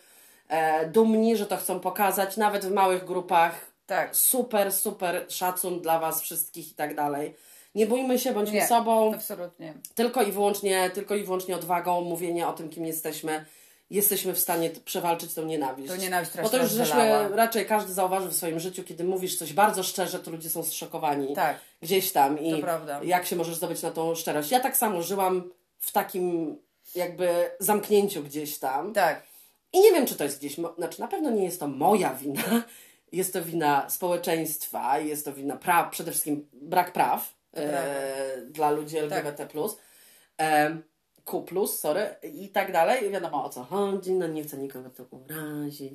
[0.49, 3.65] e, dumni, że to chcą pokazać, nawet w małych grupach.
[3.88, 4.15] Tak.
[4.15, 7.36] Super, super szacun dla Was wszystkich i tak dalej.
[7.75, 8.67] Nie bójmy się, bądźmy Nie.
[8.67, 9.73] sobą, Absolutnie.
[9.95, 13.45] tylko i wyłącznie, tylko i wyłącznie odwagą, mówienia o tym, kim jesteśmy.
[13.89, 15.89] Jesteśmy w stanie przewalczyć tą nienawiść.
[15.89, 19.54] To nienawiść Bo to już żeśmy raczej każdy zauważył w swoim życiu, kiedy mówisz coś
[19.54, 21.36] bardzo szczerze, to ludzie są zszokowani.
[21.36, 21.60] Tak.
[21.82, 22.39] Gdzieś tam.
[22.39, 22.63] I
[23.04, 24.52] jak się możesz zdobyć na tą szczerość.
[24.52, 26.58] Ja tak samo żyłam w takim
[26.95, 28.93] jakby zamknięciu gdzieś tam.
[28.93, 29.23] Tak.
[29.73, 32.43] I nie wiem, czy to jest gdzieś, znaczy na pewno nie jest to moja wina.
[33.12, 38.97] Jest to wina społeczeństwa, jest to wina pra- przede wszystkim brak praw e, dla ludzi
[38.97, 39.47] LGBT+.
[40.41, 40.78] E,
[41.28, 43.10] Q+, sorry, i tak dalej.
[43.10, 45.94] Wiadomo o co chodzi, no nie chcę nikogo tu urazić.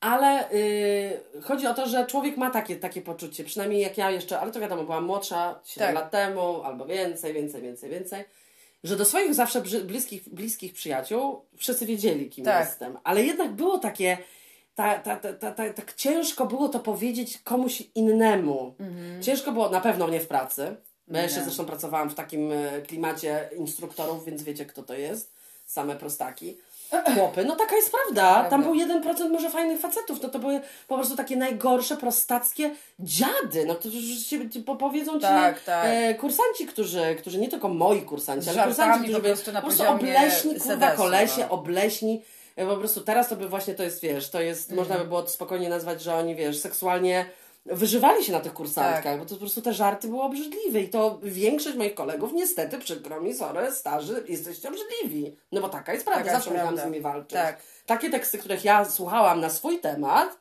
[0.00, 4.40] Ale y, chodzi o to, że człowiek ma takie, takie poczucie, przynajmniej jak ja jeszcze,
[4.40, 5.94] ale to wiadomo, byłam młodsza, 7 Tak.
[5.94, 8.24] lat temu, albo więcej, więcej, więcej, więcej,
[8.84, 12.66] że do swoich zawsze bliskich, bliskich przyjaciół wszyscy wiedzieli, kim Tak.
[12.66, 12.98] jestem.
[13.04, 14.18] Ale jednak było takie,
[14.74, 18.74] ta, ta, ta, ta, ta, tak ciężko było to powiedzieć komuś innemu.
[19.20, 20.76] Ciężko było, na pewno nie w pracy.
[21.08, 25.32] Bo ja jeszcze zresztą pracowałam w takim e, klimacie instruktorów, więc wiecie kto to jest.
[25.66, 26.56] Same prostaki.
[27.14, 28.50] Chłopy, no taka jest prawda.
[28.50, 30.22] Tam był 1% może fajnych facetów.
[30.22, 33.64] No to były po prostu takie najgorsze, prostackie dziady.
[33.66, 35.86] No to już się po- powiedzą ci Tak, tak.
[35.88, 39.60] E, kursanci, którzy, którzy nie tylko moi kursanci, ale żartami kursanci, po którzy prostu na
[39.62, 41.48] po prostu obleśni, kurwa, kolesie, no.
[41.50, 42.22] obleśni.
[42.56, 44.78] E, Po prostu teraz to by właśnie to jest, wiesz, to jest, Mhm.
[44.88, 47.26] można by było to spokojnie nazwać, że oni, wiesz, seksualnie
[47.66, 49.18] wyżywali się na tych kursantkach, tak.
[49.18, 53.20] bo to po prostu te żarty były obrzydliwe i to większość moich kolegów, niestety, przykro
[53.20, 55.36] mi, sorry, starzy, jesteście obrzydliwi.
[55.52, 57.32] No bo taka jest prawda, taka zawsze musiałam z nimi walczyć.
[57.32, 57.62] Tak.
[57.86, 60.38] Takie teksty, których ja słuchałam na swój temat,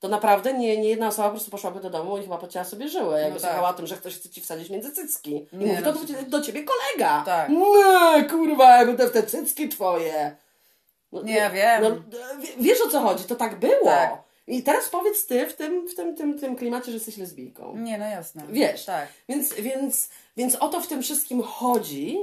[0.00, 2.88] to naprawdę nie, nie jedna osoba po prostu poszłaby do domu i chyba pocięła sobie
[2.88, 3.50] żyły, jakby no tak.
[3.50, 5.46] słuchała o tym, że ktoś chce ci wsadzić między cycki.
[5.52, 7.22] I nie, mówi, to no, do, do ciebie kolega.
[7.26, 7.48] Tak.
[7.48, 7.74] No,
[8.30, 10.36] kurwa, jakby te, te cycki twoje.
[11.12, 11.82] No, nie, no, wiem.
[11.82, 11.90] No,
[12.58, 13.84] wiesz o co chodzi, to tak było.
[13.84, 14.29] Tak.
[14.50, 17.76] I teraz powiedz ty w tym, w tym, tym, tym klimacie, że jesteś lesbijką.
[17.76, 18.44] Nie, no jasne.
[18.48, 18.84] Wiesz.
[18.84, 19.08] Tak.
[19.28, 22.18] Więc, więc, więc o to w tym wszystkim chodzi.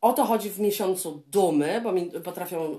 [0.00, 2.78] O to chodzi w miesiącu dumy, bo mi potrafią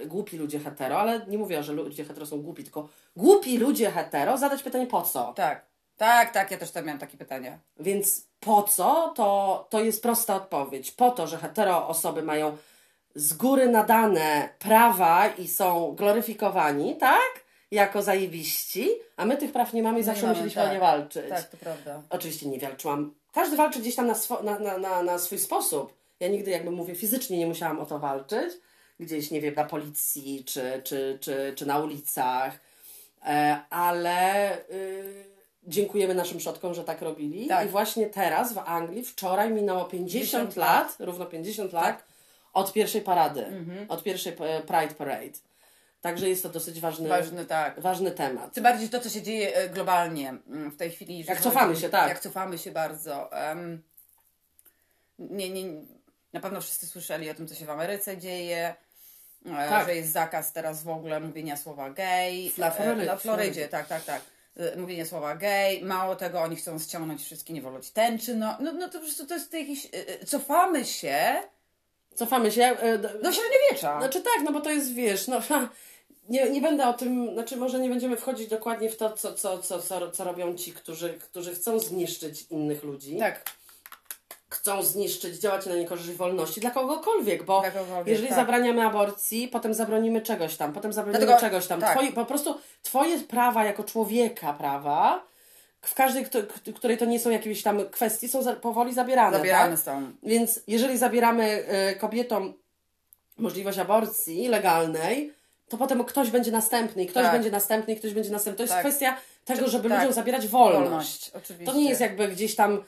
[0.00, 3.90] y, głupi ludzie hetero, ale nie mówię, że ludzie hetero są głupi, tylko głupi ludzie
[3.90, 5.32] hetero zadać pytanie po co.
[5.32, 5.66] Tak.
[5.96, 7.58] Tak, tak, ja też tam miałam takie pytanie.
[7.80, 10.90] Więc po co, to, to jest prosta odpowiedź.
[10.90, 12.56] Po to, że hetero osoby mają
[13.14, 17.47] z góry nadane prawa i są gloryfikowani, tak?
[17.70, 20.70] Jako zajebiści, a my tych praw nie mamy i zawsze mamy, musieliśmy tak.
[20.70, 21.28] o nie walczyć.
[21.28, 22.02] Tak, to prawda.
[22.10, 23.14] Oczywiście nie walczyłam.
[23.32, 25.94] Każdy walczy gdzieś tam na, swo- na, na, na, na swój sposób.
[26.20, 28.52] Ja nigdy, jakby mówię, fizycznie nie musiałam o to walczyć.
[29.00, 32.60] Gdzieś, nie wiem, na policji czy, czy, czy, czy na ulicach.
[33.26, 35.24] E, ale y,
[35.66, 37.46] dziękujemy naszym przodkom, że tak robili.
[37.46, 37.66] Tak.
[37.66, 42.04] I właśnie teraz w Anglii, wczoraj minęło 50, 50 lat, lat, równo 50 lat, tak.
[42.52, 43.90] od pierwszej parady, mhm.
[43.90, 45.38] od pierwszej e, Pride Parade.
[46.00, 47.80] Także jest to dosyć ważny, ważny, tak.
[47.80, 48.52] ważny temat.
[48.52, 51.24] Tym bardziej to, co się dzieje e, globalnie mm, w tej chwili.
[51.24, 52.08] Jak cofamy się, tak.
[52.08, 53.30] Jak cofamy się bardzo.
[53.48, 53.82] Um,
[55.18, 55.64] nie, nie,
[56.32, 58.74] na pewno wszyscy słyszeli o tym, co się w Ameryce dzieje.
[59.46, 59.86] E, tak.
[59.86, 62.50] Że jest zakaz teraz w ogóle mówienia słowa gay.
[62.58, 63.06] Na Florydzie.
[63.06, 64.22] Na Florydzie, tak, tak, tak.
[64.76, 65.84] Mówienie słowa gay.
[65.84, 68.36] Mało tego, oni chcą ściągnąć wszystkie niewoląć tęczy.
[68.36, 69.88] No, no, no to po prostu to jest jakiś...
[70.26, 71.42] Cofamy się
[72.18, 72.76] Cofamy się.
[73.22, 73.98] Do średniowiecza.
[73.98, 75.40] Znaczy tak, no bo to jest, wiesz, no
[76.28, 79.58] nie, nie będę o tym, znaczy może nie będziemy wchodzić dokładnie w to, co, co,
[79.58, 83.16] co, co, co robią ci, którzy, którzy chcą zniszczyć innych ludzi.
[83.18, 83.44] Tak.
[84.50, 88.36] Chcą zniszczyć, działać na niekorzyść wolności dla kogokolwiek, bo dla kogokolwiek, jeżeli tak.
[88.36, 91.80] zabraniamy aborcji, potem zabronimy czegoś tam, potem zabronimy Dlatego, czegoś tam.
[91.80, 91.92] Tak.
[91.92, 95.24] Twoje, po prostu twoje prawa jako człowieka, prawa,
[95.82, 96.26] w każdej,
[96.74, 99.36] której to nie są jakieś tam kwestie, są powoli zabierane.
[99.36, 99.84] Zabierane tak?
[99.84, 100.12] są.
[100.22, 102.54] Więc jeżeli zabieramy y, kobietom
[103.38, 105.32] możliwość aborcji legalnej,
[105.68, 107.32] to potem ktoś będzie następny, ktoś tak.
[107.32, 108.56] będzie następny, ktoś będzie następny.
[108.56, 108.80] To jest tak.
[108.80, 109.98] kwestia tego, żeby tak.
[109.98, 110.84] ludziom zabierać wolność.
[110.84, 111.30] wolność.
[111.34, 111.72] Oczywiście.
[111.72, 112.84] To nie jest jakby gdzieś tam,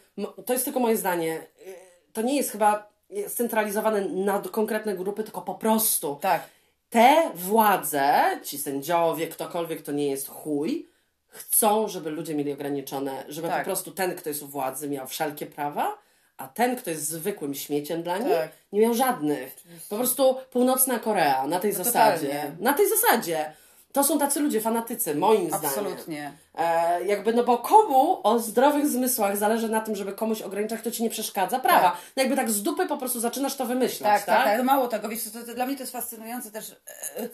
[0.46, 1.74] to jest tylko moje zdanie, y,
[2.12, 2.90] to nie jest chyba
[3.28, 6.18] scentralizowane na konkretne grupy, tylko po prostu.
[6.20, 6.42] Tak.
[6.90, 10.86] Te władze, ci sędziowie, ktokolwiek to nie jest chuj,
[11.30, 13.58] chcą, żeby ludzie mieli ograniczone, żeby tak.
[13.58, 15.98] po prostu ten, kto jest u władzy, miał wszelkie prawa,
[16.36, 18.50] a ten, kto jest zwykłym śmieciem dla nich, tak.
[18.72, 19.56] nie miał żadnych.
[19.88, 22.26] Po prostu północna Korea na tej no zasadzie.
[22.26, 22.56] Totalnie.
[22.60, 23.52] Na tej zasadzie.
[23.92, 25.70] To są tacy ludzie, fanatycy, moim Absolutnie.
[25.70, 25.92] zdaniem.
[25.92, 26.32] Absolutnie.
[26.54, 30.90] E, jakby, no bo komu o zdrowych zmysłach zależy na tym, żeby komuś ograniczać, kto
[30.90, 31.90] ci nie przeszkadza prawa.
[31.90, 31.98] Tak.
[32.16, 34.24] No jakby tak z dupy po prostu zaczynasz to wymyślać, tak?
[34.24, 34.56] Tak, tak.
[34.56, 34.64] tak.
[34.64, 36.76] Mało tego, wiesz, to, to, dla mnie to jest fascynujące też.
[37.16, 37.28] E,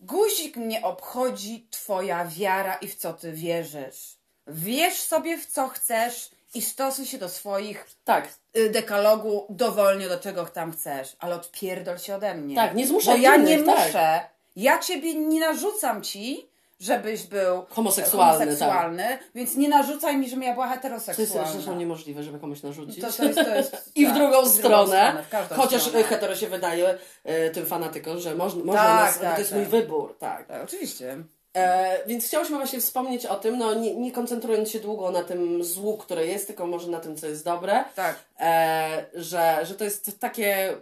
[0.00, 4.16] guzik nie obchodzi twoja wiara i w co ty wierzysz.
[4.46, 8.28] Wierz sobie w co chcesz, i stosuj się do swoich tak.
[8.56, 12.54] Y, dekalogu dowolnie do czego tam chcesz, ale odpierdol się ode mnie.
[12.56, 13.78] Tak, nie zmuszaj Bo ja innych, nie tak.
[13.78, 13.92] muszę.
[13.92, 14.30] Tak.
[14.56, 16.48] Ja ciebie nie narzucam ci,
[16.80, 19.20] żebyś był homoseksualny, homoseksualny tak.
[19.34, 21.34] więc nie narzucaj mi, żebym ja była heteroseksualna.
[21.34, 23.00] To jest zresztą niemożliwe, żeby komuś narzucić.
[23.00, 26.04] To, to jest, to jest, I w tak, drugą stronę, stronę chociaż stronę.
[26.04, 26.98] hetero się wydaje
[27.46, 29.70] y, tym fanatykom, że można, można tak, nas, tak, to jest mój tak.
[29.70, 30.16] wybór.
[30.18, 31.16] Tak, tak oczywiście.
[31.56, 35.64] E, więc chciałyśmy właśnie wspomnieć o tym, no nie, nie, koncentrując się długo na tym
[35.64, 37.84] złu, które jest, tylko może na tym, co jest dobre.
[37.94, 38.16] Tak.
[38.40, 40.76] E, że, że to jest takie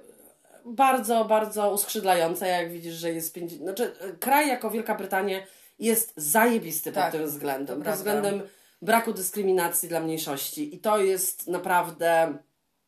[0.65, 3.53] bardzo, bardzo uskrzydlające, jak widzisz, że jest pięć...
[3.53, 5.41] Znaczy, kraj jako Wielka Brytania
[5.79, 7.83] jest zajebisty tak, pod tym względem.
[7.83, 8.43] Pod względem
[8.83, 10.75] braku dyskryminacji dla mniejszości.
[10.75, 12.39] I to jest naprawdę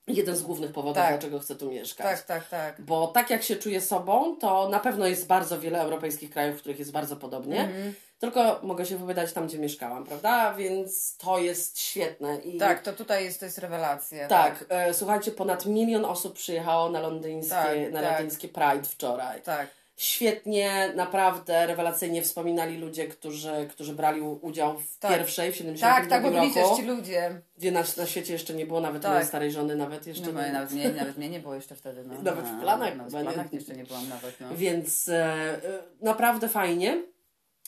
[0.06, 1.12] jeden z głównych powodów, tak.
[1.12, 2.06] dlaczego chcę tu mieszkać.
[2.06, 2.80] Tak, tak, tak.
[2.80, 6.60] Bo tak jak się czuję sobą, to na pewno jest bardzo wiele europejskich krajów, w
[6.60, 7.60] których jest bardzo podobnie.
[7.60, 7.94] Mm.
[8.18, 10.54] Tylko mogę się wypowiadać tam, gdzie mieszkałam, prawda?
[10.54, 12.36] Więc to jest świetne.
[12.36, 12.58] I...
[12.58, 14.28] Tak, to tutaj jest, to jest rewelacja.
[14.28, 14.66] Tak, tak.
[14.68, 18.12] E, słuchajcie, ponad milion osób przyjechało na londyńskie, tak, na tak.
[18.12, 19.42] londyńskie Pride wczoraj.
[19.42, 25.10] Tak świetnie, naprawdę rewelacyjnie wspominali ludzie, którzy, którzy brali udział w tak.
[25.10, 27.40] pierwszej, w 70 Tak, tak, bo byli też ci ludzie.
[27.58, 29.12] Gdzie na, na świecie jeszcze nie było, nawet tak.
[29.12, 30.52] mojej starej żony, nawet jeszcze no, nie.
[30.52, 32.04] Nawet mnie, nawet mnie nie było jeszcze wtedy.
[32.04, 32.22] No.
[32.22, 32.96] Nawet w planach.
[32.96, 34.40] No, w planach jeszcze nie byłam nawet.
[34.40, 34.56] No.
[34.56, 35.58] Więc e, e,
[36.00, 37.02] naprawdę fajnie.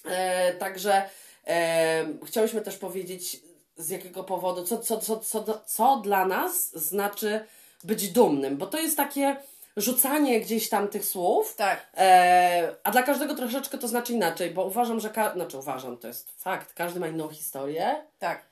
[0.05, 1.03] E, także
[1.47, 3.41] e, chciałyśmy też powiedzieć
[3.77, 7.41] z jakiego powodu, co, co, co, co, co dla nas znaczy
[7.85, 9.37] być dumnym, bo to jest takie
[9.79, 11.55] rzucanie gdzieś tam tych słów.
[11.57, 11.91] Tak.
[11.97, 15.11] E, a dla każdego troszeczkę to znaczy inaczej, bo uważam, że.
[15.11, 16.75] Ka- znaczy, uważam, to jest fakt.
[16.75, 18.07] Każdy ma inną historię.
[18.19, 18.49] Tak.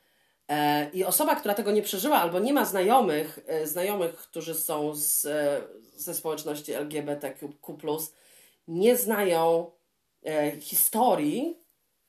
[0.49, 4.95] E, I osoba, która tego nie przeżyła, albo nie ma znajomych, e, znajomych, którzy są
[4.95, 5.61] z, e,
[5.97, 7.49] ze społeczności LGBTQ,
[8.69, 9.71] nie znają
[10.27, 11.59] e, historii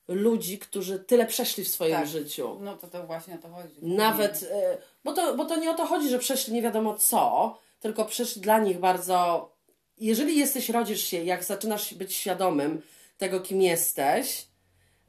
[0.08, 2.06] ludzi, którzy tyle przeszli w swoim Tak.
[2.06, 2.58] życiu.
[2.60, 3.74] No to, to właśnie o to chodzi.
[3.82, 7.58] Nawet, e, bo to, bo to nie o to chodzi, że przeszli nie wiadomo co,
[7.80, 9.50] tylko przeszli dla nich bardzo.
[9.98, 12.82] Jeżeli jesteś, rodzisz się, jak zaczynasz być świadomym
[13.18, 14.46] tego, kim jesteś,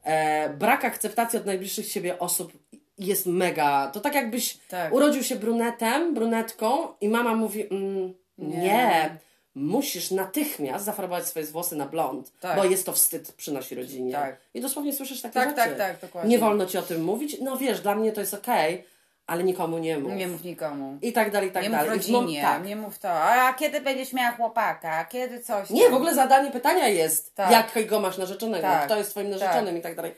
[0.04, 2.52] e, brak akceptacji od najbliższych siebie osób
[2.98, 3.90] jest mega.
[3.94, 4.92] To tak jakbyś Tak.
[4.92, 8.56] urodził się brunetem, brunetką i mama mówi: mm, nie.
[8.58, 9.18] Nie.
[9.54, 12.56] musisz natychmiast zafarbować swoje włosy na blond, Tak.
[12.56, 14.12] bo jest to wstyd, przynosi rodzinie.
[14.12, 14.40] Tak.
[14.54, 15.56] I dosłownie słyszysz takie Tak, rzeczy.
[15.56, 16.30] tak, tak, dokładnie.
[16.30, 17.36] Nie wolno ci o tym mówić.
[17.40, 18.84] No wiesz, dla mnie to jest okej,
[19.30, 20.12] ale nikomu nie mów.
[20.12, 20.98] Nie mów nikomu.
[21.02, 21.98] I tak dalej, i tak nie mów dalej.
[21.98, 22.64] I w mom- rodzinie, tak.
[22.64, 23.10] nie mów to.
[23.10, 24.90] A kiedy będziesz miała chłopaka?
[24.96, 25.92] A kiedy coś Nie, tam?
[25.92, 27.50] w ogóle zadanie pytania jest, Tak.
[27.50, 28.86] jakiego masz narzeczonego, Tak.
[28.86, 30.14] kto jest twoim narzeczonym i tak dalej.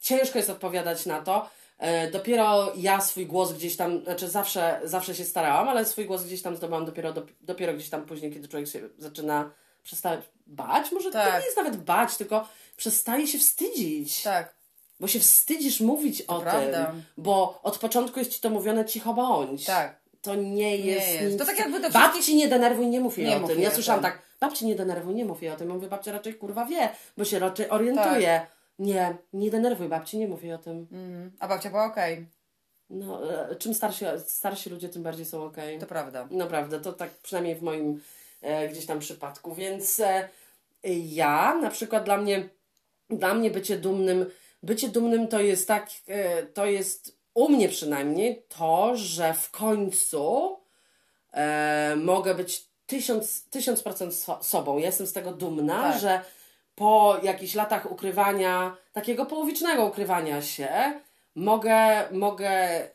[0.00, 1.50] Ciężko jest odpowiadać na to.
[1.78, 6.24] E, Dopiero ja swój głos gdzieś tam, znaczy zawsze, zawsze się starałam, ale swój głos
[6.24, 9.50] gdzieś tam zdobyłam dopiero, dop- dopiero gdzieś tam później, kiedy człowiek się zaczyna
[9.82, 10.92] przestawać bać.
[10.92, 11.38] Może to Tak.
[11.40, 14.22] nie jest nawet bać, tylko przestaje się wstydzić.
[14.22, 14.54] Tak.
[15.00, 16.86] Bo się wstydzisz mówić o prawda.
[16.86, 17.02] tym.
[17.16, 19.64] Bo od początku jest ci to mówione cicho bądź.
[19.66, 20.00] Tak.
[20.22, 21.08] To nie jest.
[21.08, 21.30] jest.
[21.30, 21.38] Nic...
[21.38, 23.60] To tak jakby do Babci wszystkich- nie denerwuj, nie mów jej Nie o tym.
[23.60, 25.68] Ja słyszałam tak, babci nie denerwuj, nie mów jej o tym.
[25.68, 28.46] Ja Mówię, babcia raczej kurwa wie, bo się raczej orientuje.
[28.78, 30.86] Nie, nie denerwuj babci, nie mów jej o tym.
[30.92, 31.32] Mhm.
[31.38, 32.26] A babcia była okej.
[32.90, 35.78] No, e, czym starsi, starsi ludzie, tym bardziej są okej.
[35.78, 36.28] To prawda.
[36.30, 38.00] Naprawdę, to tak przynajmniej w moim
[38.42, 39.54] e, gdzieś tam przypadku.
[39.54, 40.28] Więc e,
[41.04, 42.48] ja, na przykład dla mnie,
[43.10, 44.26] dla mnie bycie dumnym,
[44.62, 50.56] bycie dumnym to jest tak, e, to jest u mnie przynajmniej to, że w końcu
[51.32, 54.78] e, mogę być tysiąc, tysiąc procent so, sobą.
[54.78, 56.00] Ja jestem z tego dumna, Tak.
[56.00, 56.20] że
[56.74, 60.68] po jakichś latach ukrywania, takiego połowicznego ukrywania się,
[61.34, 62.90] mogę, mogę e,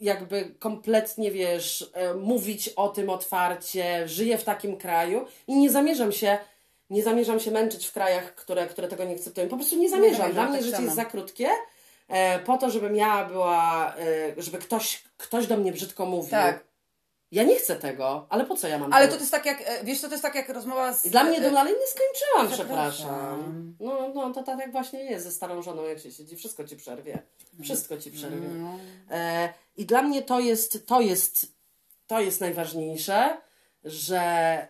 [0.00, 6.12] jakby kompletnie, wiesz, e, mówić o tym otwarcie, żyję w takim kraju i nie zamierzam
[6.12, 6.38] się,
[6.90, 9.48] nie zamierzam się męczyć w krajach, które, które tego nie akceptują.
[9.48, 10.16] Po prostu nie zamierzam.
[10.16, 11.48] zamierzam, Dla mnie tak życie jest za krótkie
[12.08, 16.30] e, po to, żebym ja była, e, żeby ktoś, ktoś do mnie brzydko mówił.
[16.30, 16.68] Tak.
[17.32, 19.14] Ja nie chcę tego, ale po co ja mam Ale to?
[19.14, 21.08] to jest tak jak, e, wiesz to jest tak jak rozmowa z...
[21.08, 23.76] Dla mnie to dalej nie skończyłam, Przepraszam.
[23.80, 27.22] No, no to tak właśnie jest ze starą żoną, jak się siedzi, wszystko ci przerwie.
[27.62, 28.48] Wszystko ci przerwie.
[28.48, 28.78] No.
[29.76, 31.46] I dla mnie to jest, to jest,
[32.06, 33.36] to jest najważniejsze,
[33.84, 34.68] że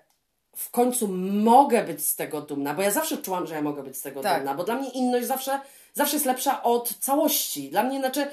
[0.59, 3.97] w końcu mogę być z tego dumna, bo ja zawsze czułam, że ja mogę być
[3.97, 4.37] z tego Tak.
[4.37, 5.61] dumna, bo dla mnie inność zawsze,
[5.95, 7.71] zawsze jest lepsza od całości.
[7.71, 8.27] Dla mnie znaczy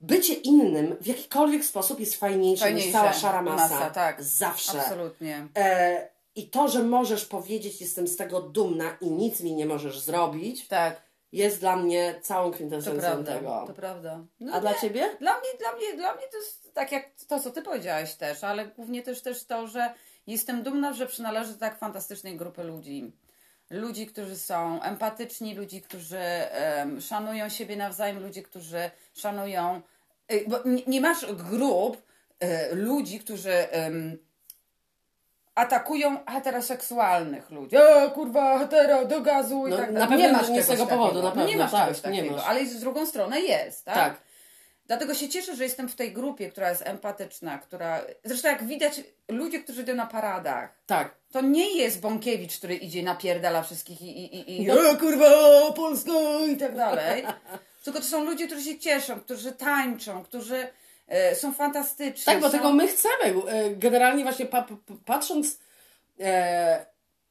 [0.00, 2.86] bycie innym w jakikolwiek sposób jest fajniejsze, Fajniejsze.
[2.88, 3.74] niż cała szara masa.
[3.74, 4.22] Masa, tak.
[4.22, 4.80] Zawsze.
[4.82, 5.46] Absolutnie.
[5.56, 9.98] E, I to, że możesz powiedzieć, jestem z tego dumna i nic mi nie możesz
[10.00, 13.34] zrobić, Tak, jest dla mnie całą to kwintesencją prawda.
[13.34, 13.64] tego.
[13.66, 14.20] To prawda.
[14.40, 15.16] No A dla ciebie?
[15.20, 18.44] Dla mnie, dla mnie, dla mnie to jest tak jak to, co ty powiedziałaś też,
[18.44, 19.94] ale głównie też też to, że
[20.26, 23.12] jestem dumna, że przynależę do tak fantastycznej grupy ludzi.
[23.70, 29.80] Ludzi, którzy są empatyczni, ludzi, którzy em, szanują siebie nawzajem, ludzi, którzy szanują.
[30.32, 31.96] y, Bo nie, nie masz grup
[32.72, 33.52] y, ludzi, którzy
[35.54, 37.76] atakują heteroseksualnych ludzi.
[37.76, 40.08] E, kurwa, hetero, do gazu i No, tak na dalej.
[40.08, 41.22] pewno Nie masz nie z tego powodu, takiego.
[41.22, 42.46] na pewno, Nie masz tak, czegoś nie takiego, masz.
[42.48, 43.94] ale z drugą stronę jest, tak?
[43.94, 44.16] Tak.
[44.86, 48.04] Dlatego się cieszę, że jestem w tej grupie, która jest empatyczna, która.
[48.24, 51.14] Zresztą jak widać, ludzie, którzy idą na paradach, Tak.
[51.32, 54.90] to nie jest Bąkiewicz, który idzie napierdala wszystkich i, i, i, i No.
[54.90, 55.26] e, kurwa,
[55.76, 56.12] Polska
[56.48, 57.24] i tak dalej.
[57.84, 60.68] Tylko to są ludzie, którzy się cieszą, którzy tańczą, którzy
[61.08, 62.24] e, są fantastyczni.
[62.24, 62.52] Tak, bo są...
[62.52, 63.34] tego my chcemy.
[63.48, 64.66] E, Generalnie właśnie pa,
[65.04, 65.58] patrząc
[66.20, 66.86] e,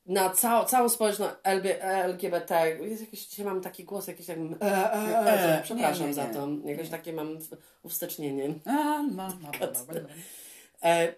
[0.05, 4.37] na cał, całą społeczność LGBT, jest jakiś, dzisiaj mam taki głos, jakiś jak...
[4.37, 6.47] E, e, e, E, przepraszam nie, nie, za to.
[6.65, 7.37] Jakoś takie mam
[7.83, 8.53] uwstecznienie.
[8.65, 9.51] A, ma, ma.
[10.83, 11.13] E,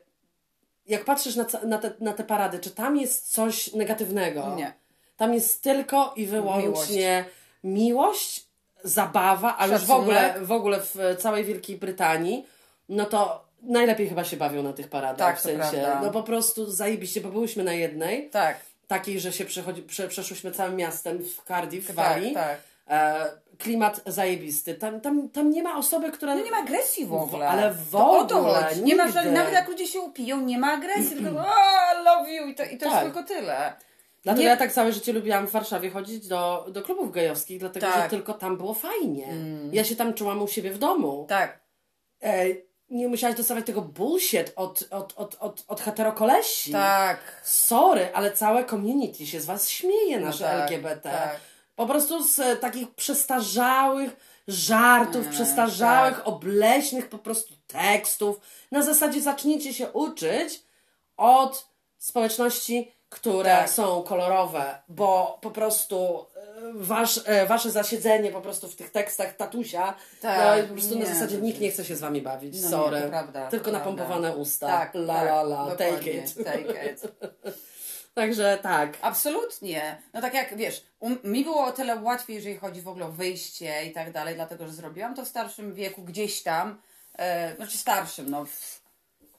[0.88, 4.56] jak patrzysz na, na, te, na te parady, czy tam jest coś negatywnego?
[4.56, 4.74] Nie.
[5.18, 7.26] Tam jest tylko i wyłącznie
[7.64, 8.48] miłość,
[8.84, 12.46] zabawa, ale już w ogóle, w ogóle w całej Wielkiej Brytanii,
[12.90, 15.28] no to najlepiej chyba się bawią na tych paradach.
[15.28, 18.58] Tak, w sensie, no po prostu zajebiście, bo byłyśmy na jednej, Tak,
[18.98, 22.34] takiej, że się przechodzi, prze, przeszłyśmy całym miastem w Cardiff, w tak, Walii.
[22.34, 22.58] tak.
[22.90, 23.26] E,
[23.58, 24.76] klimat zajebisty.
[24.76, 26.36] Tam, tam, tam nie ma osoby, która...
[26.36, 27.48] No nie ma agresji w ogóle.
[27.48, 28.68] Ale w To o to ogóle.
[28.84, 32.56] Nie ma, nawet jak ludzie się upiją, nie ma agresji, tylko "A, love you i
[32.56, 32.94] to, i to Tak.
[32.94, 33.74] jest tylko tyle.
[34.24, 37.86] Dlatego Nie- ja tak całe życie lubiłam w Warszawie chodzić do, do klubów gejowskich, dlatego
[37.86, 37.96] Tak.
[37.96, 38.06] Mm.
[38.06, 39.28] że tylko tam było fajnie.
[39.72, 41.26] Ja się tam czułam u siebie w domu.
[41.30, 41.60] Tak.
[42.24, 42.46] E,
[42.94, 46.72] nie musiałaś dostawać tego bullshit od, od, od, od, od heterokolesi.
[46.72, 47.42] Tak.
[47.44, 51.10] Sorry, ale całe community się z was śmieje, nasze No tak, LGBT.
[51.10, 51.40] tak.
[51.76, 54.16] Po prostu z e, takich przestarzałych
[54.48, 56.28] żartów, Mm, przestarzałych, tak.
[56.28, 58.40] obleśnych po prostu tekstów.
[58.72, 60.62] Na zasadzie zacznijcie się uczyć
[61.18, 61.68] od
[61.98, 63.70] społeczności, które Tak.
[63.70, 69.36] są kolorowe, bo po prostu e, wasz, e, wasze zasiedzenie po prostu w tych tekstach
[69.36, 72.22] tatusia, Tak, no po prostu na nie, zasadzie to nikt nie chce się z wami
[72.22, 73.02] bawić, No nie, sorry.
[73.02, 74.68] to prawda, Tylko to napompowane usta.
[74.68, 76.36] Tak, la tak, la la, take dokładnie, it.
[76.46, 77.02] Take it.
[78.14, 78.98] Także tak.
[79.02, 80.02] Absolutnie.
[80.14, 83.12] No tak jak wiesz, um, mi było o tyle łatwiej, jeżeli chodzi w ogóle o
[83.12, 86.82] wyjście i tak dalej, dlatego że zrobiłam to w starszym wieku, gdzieś tam,
[87.18, 88.83] e, znaczy starszym, no, w,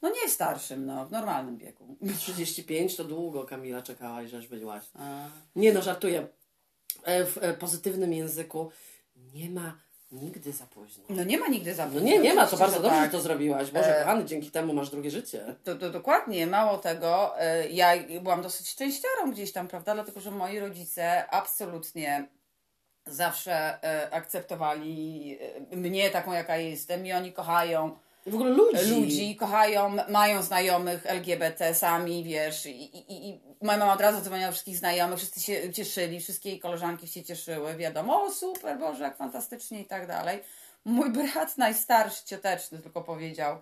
[0.05, 1.97] no nie starszym, no, w normalnym wieku.
[2.19, 4.85] 35 to długo Kamila czekałaś, aż byłaś.
[4.99, 5.27] A,
[5.57, 6.27] Nie no, żartuję.
[7.05, 8.71] E, W e, pozytywnym języku
[9.35, 9.79] nie ma
[10.13, 11.05] nigdy za późno.
[11.09, 12.07] no nie ma nigdy za No późno.
[12.09, 13.05] nie, nie ma, to bardzo dobrze, tak.
[13.05, 13.71] że to zrobiłaś.
[13.71, 15.55] Boże, E, kochany, dzięki temu masz drugie życie.
[15.65, 19.95] To, to dokładnie, mało tego, e, ja byłam dosyć szczęściarą gdzieś tam, prawda?
[19.95, 22.29] Dlatego, że moi rodzice absolutnie
[23.07, 23.79] zawsze
[24.13, 25.39] akceptowali
[25.73, 27.97] mnie taką, jaka jestem i oni kochają
[28.27, 28.91] W ogóle ludzi.
[28.91, 34.51] ludzi, kochają, mają znajomych LGBT sami, wiesz, i, i, i moja mama od razu dzwoniła
[34.51, 39.17] wszystkich znajomych, wszyscy się cieszyli, wszystkie jej koleżanki się cieszyły, wiadomo, o super, Boże, jak
[39.17, 40.41] fantastycznie i tak dalej.
[40.85, 43.59] Mój brat najstarszy, cioteczny tylko powiedział,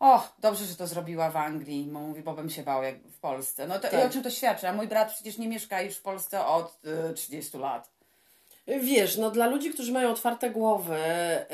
[0.00, 3.18] o, dobrze, że to zrobiła w Anglii, bo mówi, bo bym się bał jak w
[3.18, 3.66] Polsce.
[3.66, 4.06] No to i Tak.
[4.06, 4.68] o czym to świadczy?
[4.68, 6.78] A mój brat przecież nie mieszka już w Polsce od
[7.10, 7.90] y, 30 lat.
[8.66, 11.46] Wiesz, no dla ludzi, którzy mają otwarte głowy, e,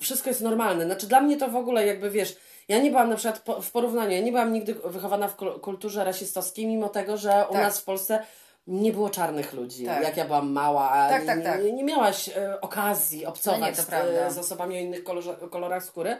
[0.00, 0.84] wszystko jest normalne.
[0.84, 2.36] Znaczy dla mnie to w ogóle jakby, wiesz,
[2.68, 5.60] ja nie byłam na przykład po, w porównaniu, ja nie byłam nigdy wychowana w kul-
[5.60, 7.62] kulturze rasistowskiej, mimo tego, że u Tak.
[7.62, 8.22] nas w Polsce
[8.66, 10.02] nie było czarnych ludzi, Tak.
[10.02, 11.64] jak ja byłam mała, a Tak, nie, tak, nie, tak.
[11.64, 15.84] nie, nie miałaś e, okazji obcować No nie, z, z osobami o innych kolorze, kolorach
[15.84, 16.16] skóry.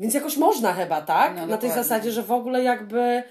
[0.00, 1.36] Więc jakoś można chyba, tak?
[1.36, 3.22] No, na tej zasadzie, że w ogóle jakby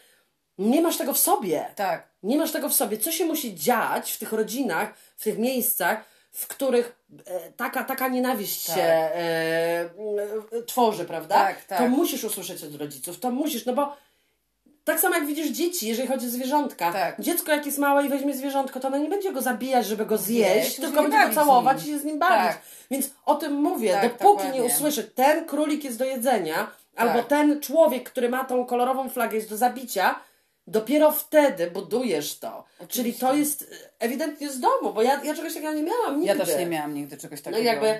[0.57, 1.65] nie masz tego w sobie.
[1.75, 2.97] Tak, Nie masz tego w sobie.
[2.97, 6.96] Co się musi dziać w tych rodzinach, w tych miejscach, w których
[7.57, 8.75] taka, taka nienawiść Tak.
[8.75, 9.15] się e,
[10.51, 11.35] e, tworzy, prawda?
[11.35, 11.77] Tak, tak.
[11.77, 13.95] To musisz usłyszeć od rodziców, to musisz, no bo
[14.83, 16.93] tak samo jak widzisz dzieci, jeżeli chodzi o zwierzątka.
[16.93, 17.21] Tak.
[17.21, 20.17] Dziecko jak jest małe i weźmie zwierzątko, to ono nie będzie go zabijać, żeby go
[20.17, 22.47] zjeść, tylko będzie go całować i się z nim bawić.
[22.47, 22.61] Tak.
[22.91, 24.63] Więc o tym mówię, Tak, dopóki nie dokładnie.
[24.63, 27.27] usłyszy, ten królik jest do jedzenia, albo Tak.
[27.27, 30.19] ten człowiek, który ma tą kolorową flagę jest do zabicia,
[30.67, 32.63] dopiero wtedy budujesz to.
[32.87, 33.65] Czyli to jest e,
[33.99, 36.37] ewidentnie z domu, bo ja, ja czegoś takiego nie miałam nigdy.
[36.37, 37.61] ja też nie miałam nigdy czegoś No takiego.
[37.63, 37.99] i jakby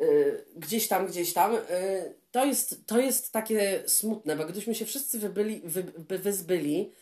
[0.00, 1.60] y, gdzieś tam, gdzieś tam, y,
[2.30, 6.92] to, jest, to jest takie smutne, bo gdybyśmy się wszyscy wybyli, wy, by wyzbyli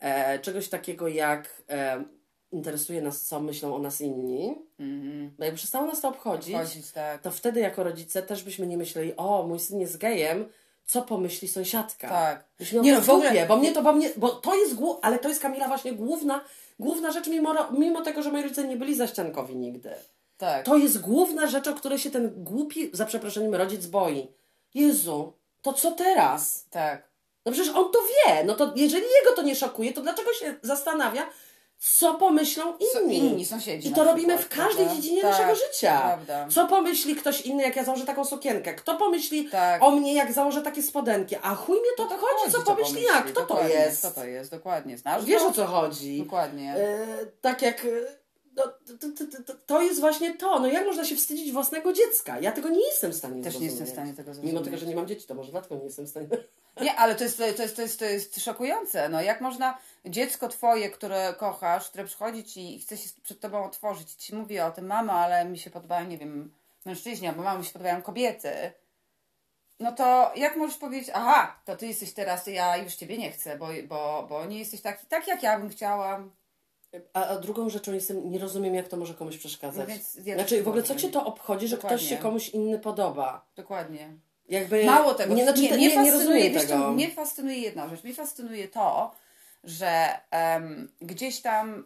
[0.00, 2.04] e, czegoś takiego jak e,
[2.52, 5.30] interesuje nas, co myślą o nas inni, Mhm.
[5.38, 7.22] bo jakby przestało nas to obchodzić, Chodzić, tak.
[7.22, 10.48] to wtedy jako rodzice też byśmy nie myśleli, o, mój syn jest gejem,
[10.86, 12.08] co pomyśli sąsiadka.
[12.08, 12.44] Tak.
[12.72, 15.18] Miał Nie, no w ogóle- bo mnie to, bo mnie, bo to jest, głu- ale
[15.18, 16.44] to jest Kamila właśnie główna,
[16.78, 19.90] główna rzecz, mimo, mimo tego, że moi rodzice nie byli zaściankowi nigdy.
[20.36, 20.66] Tak.
[20.66, 24.28] To jest główna rzecz, o której się ten głupi, za przeproszeniem, rodzic boi.
[24.74, 26.66] Jezu, to co teraz?
[26.70, 27.08] Tak.
[27.46, 28.44] No przecież on to wie.
[28.44, 31.26] No to jeżeli jego to nie szokuje, to dlaczego się zastanawia,
[31.84, 33.18] co pomyślą inni?
[33.18, 34.94] inni sąsiedzi I to robimy przykład, w każdej prawda?
[35.02, 36.00] dziedzinie Tak, naszego życia.
[36.00, 36.46] prawda.
[36.50, 38.74] Co pomyśli ktoś inny, jak ja założę taką sukienkę?
[38.74, 39.82] Kto pomyśli Tak.
[39.82, 41.36] o mnie, jak założę takie spodenki?
[41.42, 43.22] A chuj mnie to obchodzi, co pomyśli ja.
[43.22, 43.98] Kto to dokładnie, jest?
[43.98, 44.98] Kto to jest, dokładnie.
[44.98, 45.48] Znasz Wiesz go?
[45.48, 46.22] o co chodzi.
[46.22, 46.74] Dokładnie.
[46.76, 47.06] E,
[47.40, 47.84] tak jak.
[47.84, 47.88] e,
[48.56, 50.58] No, to, to, to, to jest właśnie to.
[50.60, 52.40] No jak można się wstydzić własnego dziecka?
[52.40, 54.64] Ja tego nie jestem w stanie Też nie jestem w stanie tego Mimo zrozumieć.
[54.64, 56.26] tego, że nie mam dzieci, to może dlatego nie jestem w stanie.
[56.80, 59.08] Nie, ale to jest, to, jest, to, jest, to jest szokujące.
[59.08, 63.64] No, jak można dziecko twoje, które kochasz, które przychodzi ci i chce się przed tobą
[63.64, 67.58] otworzyć ci mówi o tym, mama, ale mi się podobają, nie wiem, mężczyźni, albo mama,
[67.58, 68.72] mi się podobają kobiety.
[69.80, 73.58] No to jak możesz powiedzieć, aha, to ty jesteś teraz, ja już ciebie nie chcę,
[73.58, 76.24] bo, bo, bo nie jesteś taki, tak jak ja bym chciała.
[77.12, 79.88] A, a drugą rzeczą jestem, nie rozumiem, jak to może komuś przeszkadzać.
[79.88, 82.08] No ja znaczy, w ogóle, co cię to obchodzi, że ktoś Dokładnie.
[82.08, 83.46] się komuś inny podoba?
[83.56, 84.12] Dokładnie.
[84.48, 84.84] Jakby.
[84.84, 86.92] Mało tego, Nie, znaczy, nie, nie, nie, nie fascynuje, tego.
[86.92, 88.04] mnie fascynuje jedna rzecz.
[88.04, 89.14] Mnie fascynuje to,
[89.64, 91.84] że em, gdzieś tam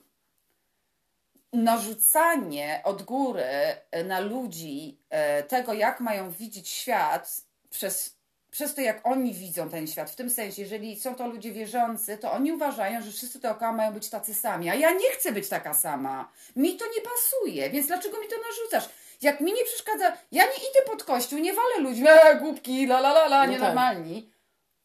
[1.53, 3.43] narzucanie od góry
[3.91, 8.17] e, na ludzi e, tego, jak mają widzieć świat przez,
[8.51, 10.11] przez to, jak oni widzą ten świat.
[10.11, 13.93] W tym sensie, jeżeli są to ludzie wierzący, to oni uważają, że wszyscy dookoła mają
[13.93, 14.71] być tacy sami.
[14.71, 16.33] A ja nie chcę być taka sama.
[16.57, 18.93] Mi to nie pasuje, więc dlaczego mi to narzucasz?
[19.23, 22.99] Jak mi nie przeszkadza, ja nie idę pod kościół, nie walę ludzi, e, głupki, la
[22.99, 24.31] la la la, No nienormalni.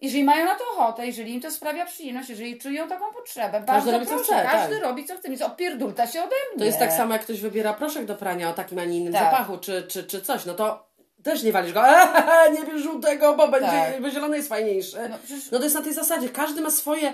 [0.01, 3.65] Jeżeli mają na to ochotę, jeżeli im to sprawia przyjemność, jeżeli czują taką potrzebę, Każdy
[3.65, 4.83] bardzo robi, co proszę, chce, każdy tak.
[4.83, 6.59] robi co chce, więc opierdulta się ode mnie.
[6.59, 9.13] To jest tak samo, jak ktoś wybiera proszek do prania o takim, a nie innym
[9.13, 9.23] Tak.
[9.23, 10.45] zapachu, czy, czy, czy coś.
[10.45, 10.87] No to
[11.23, 14.01] też nie walisz go, eee, nie bierz żółtego, bo będzie, Tak.
[14.01, 14.97] bo zielony jest fajniejszy.
[15.09, 17.13] No, przecież- No to jest na tej zasadzie, każdy ma swoje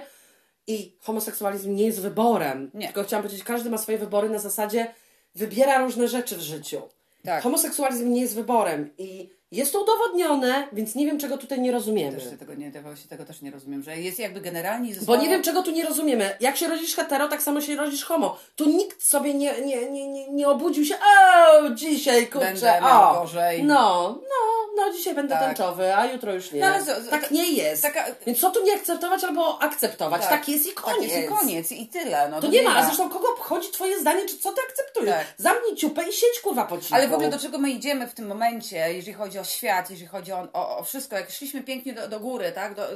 [0.67, 2.71] i homoseksualizm nie jest wyborem.
[2.73, 2.85] Nie.
[2.85, 4.93] Tylko chciałam powiedzieć, każdy ma swoje wybory na zasadzie
[5.35, 6.81] wybiera różne rzeczy w życiu.
[7.25, 7.43] Tak.
[7.43, 12.18] Homoseksualizm nie jest wyborem i jest to udowodnione, więc nie wiem, czego tutaj nie rozumiemy.
[12.18, 15.18] Też tego nie, tego, się tego też nie rozumiem, że jest jakby generalnie Bo zostało...
[15.22, 16.36] nie wiem, czego tu nie rozumiemy.
[16.39, 18.38] Jak się rodzisz hetero, tak samo się rodzisz homo.
[18.56, 23.14] Tu nikt sobie nie, nie, nie, nie, nie obudził się, o, dzisiaj, kurczę, Będę o.
[23.20, 23.64] gorzej.
[23.64, 25.45] No, no, no, dzisiaj będę Tak.
[25.48, 26.62] tęczowy, a jutro już nie.
[26.62, 27.82] No, ale z- z- tak nie jest.
[27.82, 30.22] taka- Więc co tu nie akceptować albo akceptować?
[30.22, 30.50] Tak, Tak.
[30.50, 31.12] jest i Tak koniec.
[31.12, 32.30] jest i koniec i tyle.
[32.30, 35.16] No, To nie ma, a zresztą kogo obchodzi twoje zdanie, czy co ty akceptujesz?
[35.16, 35.26] Tak.
[35.38, 36.95] Zamknij ciupę i siedź kurwa po cichu.
[36.95, 40.07] Ale w ogóle do czego my idziemy w tym momencie, jeżeli chodzi o świat, jeżeli
[40.07, 42.88] chodzi o, o, o wszystko, jak szliśmy pięknie do, do góry, tak, do,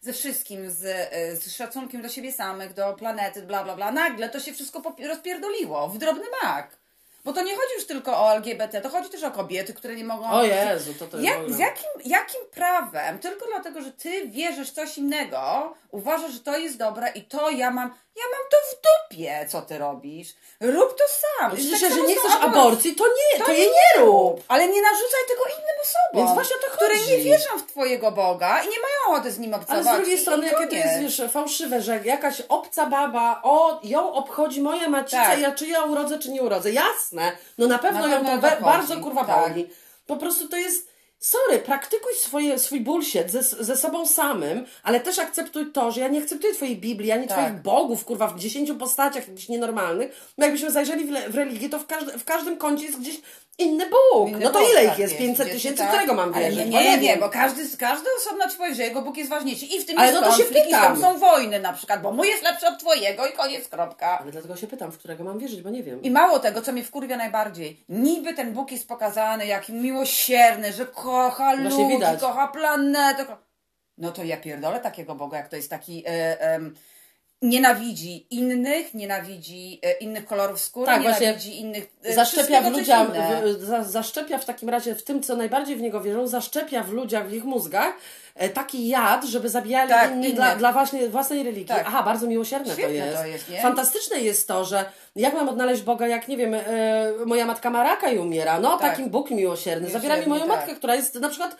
[0.00, 0.80] ze wszystkim, z,
[1.42, 5.88] z szacunkiem do siebie samych, do planety, bla, bla, bla, nagle to się wszystko rozpierdoliło
[5.88, 6.79] w drobny mak.
[7.24, 10.04] Bo to nie chodzi już tylko o LGBT, to chodzi też o kobiety, które nie
[10.04, 10.30] mogą...
[10.30, 14.70] O Jezu, to to jest Jak, z jakim, jakim prawem, tylko dlatego, że ty wierzysz
[14.70, 18.56] w coś innego, uważasz, że to jest dobre i to ja mam, ja mam to
[18.70, 20.28] w dupie, co ty robisz.
[20.60, 21.04] Rób to
[21.38, 21.56] sam.
[21.56, 24.42] Przecież Tak samo nie chcesz aborcji, to nie, to, jej nie rób.
[24.48, 26.24] Ale nie narzucaj tego innym osobom.
[26.26, 27.10] Więc właśnie o to Które chodzi.
[27.10, 29.86] nie wierzą w twojego Boga i nie mają ochoty z nim obcować.
[29.86, 34.12] Ale z drugiej strony, jakie to jest, wiesz, fałszywe, że jakaś obca baba, o, ją
[34.12, 35.40] obchodzi moja macica, Tak.
[35.40, 36.70] ja czy ja urodzę, czy nie urodzę.
[36.70, 37.09] Jasne,
[37.58, 38.62] no na pewno Na ją pewno o to chodzi.
[38.64, 39.48] bardzo kurwa Tak.
[39.48, 39.68] boli.
[40.06, 40.88] Po prostu to jest,
[41.18, 46.08] sorry, praktykuj swoje, swój bullshit ze, ze sobą samym, ale też akceptuj to, że ja
[46.08, 47.38] nie akceptuję twojej Biblii, ani Tak.
[47.38, 50.30] twoich bogów, kurwa, w dziesięciu postaciach jakichś nienormalnych.
[50.38, 53.20] No jakbyśmy zajrzeli w, le- w religię, to w, każdy, w każdym kącie jest gdzieś
[53.60, 54.28] inny Bóg.
[54.28, 55.18] Inny no to Bóg, ile tak ich jest?
[55.18, 55.88] 500 Wiecie, tysięcy, tak.
[55.88, 56.64] którego mam Ale wierzyć?
[56.66, 57.20] Nie, nie, nie, wiem.
[57.20, 59.66] bo każdy, każdy osobno ci powie, że jego Bóg jest ważniejszy.
[59.66, 60.82] I w tym Ale jest no to się i pytam.
[60.82, 64.18] tam są wojny na przykład, bo mój jest lepszy od twojego i koniec, kropka.
[64.18, 66.02] Ale dlatego się pytam, w którego mam wierzyć, bo nie wiem.
[66.02, 70.86] I mało tego, co mnie wkurwia najbardziej, niby ten Bóg jest pokazany jaki miłosierny, że
[70.86, 72.20] kocha Właśnie ludzi, widać.
[72.20, 73.26] kocha planetę.
[73.98, 76.04] No to ja pierdolę takiego Boga, jak to jest taki...
[76.06, 76.60] E,
[77.42, 81.88] nienawidzi innych, nienawidzi e, innych kolorów skóry, Tak, nienawidzi innych...
[82.04, 83.08] e, zaszczepia w ludziach,
[83.58, 87.28] w, zaszczepia w takim razie w tym, co najbardziej w niego wierzą, zaszczepia w ludziach,
[87.28, 87.94] w ich mózgach
[88.34, 91.64] e, taki jad, żeby zabijali Tak, dla, dla właśnie własnej religii.
[91.66, 91.84] Tak.
[91.86, 93.18] Aha, bardzo miłosierne to Świetne jest.
[93.18, 93.62] to jest?
[93.62, 94.84] Fantastyczne jest to, że
[95.16, 96.62] jak mam odnaleźć Boga, jak nie wiem, e,
[97.26, 98.60] moja matka ma raka i umiera.
[98.60, 98.90] No, Tak.
[98.90, 99.90] takim Bóg miłosierny.
[99.90, 100.66] Zabiera mi Miłosierny, moją tak.
[100.66, 101.56] matkę, która jest na przykład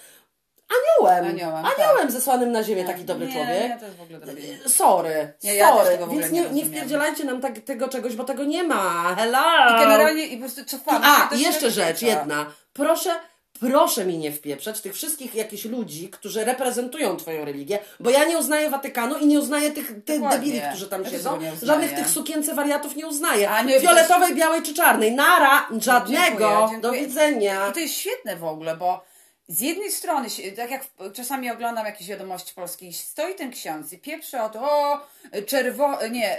[0.70, 1.24] aniołem.
[1.24, 2.10] Aniołem, Aniołem tak.
[2.12, 3.62] zesłanym na ziemię, taki dobry nie, człowiek.
[3.68, 4.58] Nie, to jest w ogóle drobienie.
[4.66, 5.90] Sorry, Nie, ja sorry.
[5.90, 8.62] tego w ogóle Więc nie nie, nie wpierdzielajcie nam tak, tego czegoś, bo tego nie
[8.62, 9.14] ma.
[9.18, 9.76] Hello!
[9.76, 12.46] I generalnie i po prostu cofamy A, jeszcze rzecz, jedna.
[12.72, 13.10] Proszę,
[13.60, 18.38] proszę mi nie wpieprzać tych wszystkich jakichś ludzi, którzy reprezentują Twoją religię, bo ja nie
[18.38, 20.38] uznaję Watykanu i nie uznaję tych, tych Dokładnie.
[20.38, 21.38] debili, którzy tam Ja siedzą.
[21.62, 23.50] Żadnych tych sukience wariatów nie uznaję.
[23.50, 25.12] A nie, Fioletowej, białej czy czarnej.
[25.12, 26.20] Nara, żadnego.
[26.20, 26.80] Dziękuję, dziękuję.
[26.80, 27.68] Do widzenia.
[27.68, 29.09] I to jest świetne w ogóle, bo
[29.50, 33.98] z jednej strony, tak jak w- czasami oglądam jakieś wiadomości polskie, stoi ten ksiądz i
[33.98, 35.00] pieprzy o to, o,
[35.46, 36.38] czerwo, nie,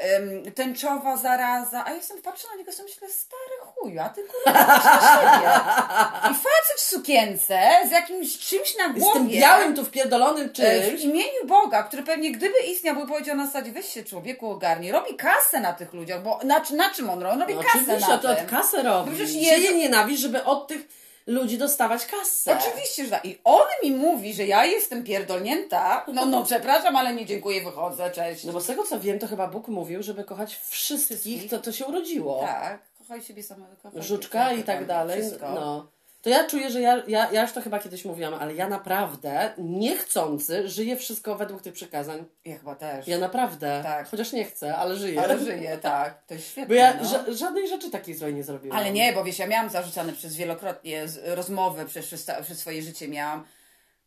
[0.56, 4.22] tęczowa zaraza, a ja sobie patrzę na niego i sobie myślę, stary chuju, a ty
[4.24, 6.30] kurwa na.
[6.32, 9.14] I facet w sukience z jakimś czymś na Z głowie.
[9.20, 11.02] tym białym tu wpierdolonym e, W czymś.
[11.02, 15.16] imieniu Boga, który pewnie gdyby istniał, by powiedział na zasadzie, weź się człowieku ogarnij, robi
[15.16, 17.34] kasę na tych ludziach, bo na, na czym on robi?
[17.34, 19.10] On robi No, kasę na to od kasę robi.
[19.12, 21.02] Bo przecież Jezu- nienawiść, żeby od tych
[21.32, 22.58] ludzi dostawać kasę.
[22.60, 23.26] Oczywiście, że tak.
[23.26, 26.06] I on mi mówi, że ja jestem pierdolnięta.
[26.14, 28.44] No, no, przepraszam, ale nie dziękuję, wychodzę, cześć.
[28.44, 31.50] No bo z tego co wiem, to chyba Bóg mówił, żeby kochać wszystkich, Wszystkich.
[31.50, 32.40] to, to się urodziło.
[32.42, 33.76] Tak, kochaj siebie samego.
[33.84, 35.22] kochaj Żuczka i tak dalej.
[35.22, 35.52] Wszystko.
[35.52, 35.92] No.
[36.22, 39.54] To ja czuję, że ja, ja, ja już to chyba kiedyś mówiłam, ale ja naprawdę
[39.58, 42.26] niechcący żyję wszystko według tych przykazań.
[42.46, 43.08] Ja chyba też.
[43.08, 43.80] Ja naprawdę.
[43.84, 44.08] Tak.
[44.08, 45.22] Chociaż nie chcę, ale żyję.
[45.22, 46.24] Ale żyję, tak.
[46.28, 46.68] To jest świetne.
[46.68, 47.10] Bo ja no.
[47.10, 48.80] ża- żadnej rzeczy takiej złej nie zrobiłam.
[48.80, 53.08] Ale nie, bo wiesz, ja miałam zarzucane przez wielokrotnie rozmowy przez, przez, przez swoje życie
[53.08, 53.46] miałam.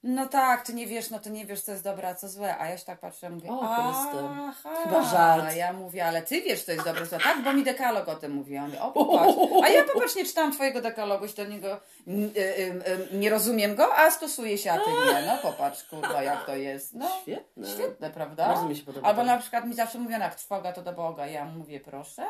[0.06, 2.58] No tak, ty nie wiesz, no to nie wiesz, co jest dobre, a co złe.
[2.58, 4.52] A ja się tak patrzę, mówię, O, aha,
[4.84, 5.44] Chyba żart.
[5.44, 8.14] A ja mówię, ale ty wiesz, co jest dobre, co tak, bo mi dekalog o
[8.14, 8.54] tym mówi.
[8.54, 9.34] Ja mówię, o popatrz.
[9.64, 13.74] A ja popatrz, nie czytałam twojego dekalogu, się do niego, y, y, y, nie rozumiem
[13.74, 15.26] go, a stosuję się, a ty nie.
[15.26, 16.94] No popatrz, kurwa, jak to jest.
[16.94, 17.68] No, Świetne.
[17.68, 18.48] świetne, prawda?
[18.48, 21.26] Bardzo mi się podoba Albo na przykład mi zawsze mówiono, jak trwoga to do Boga.
[21.26, 22.22] Ja mówię, proszę.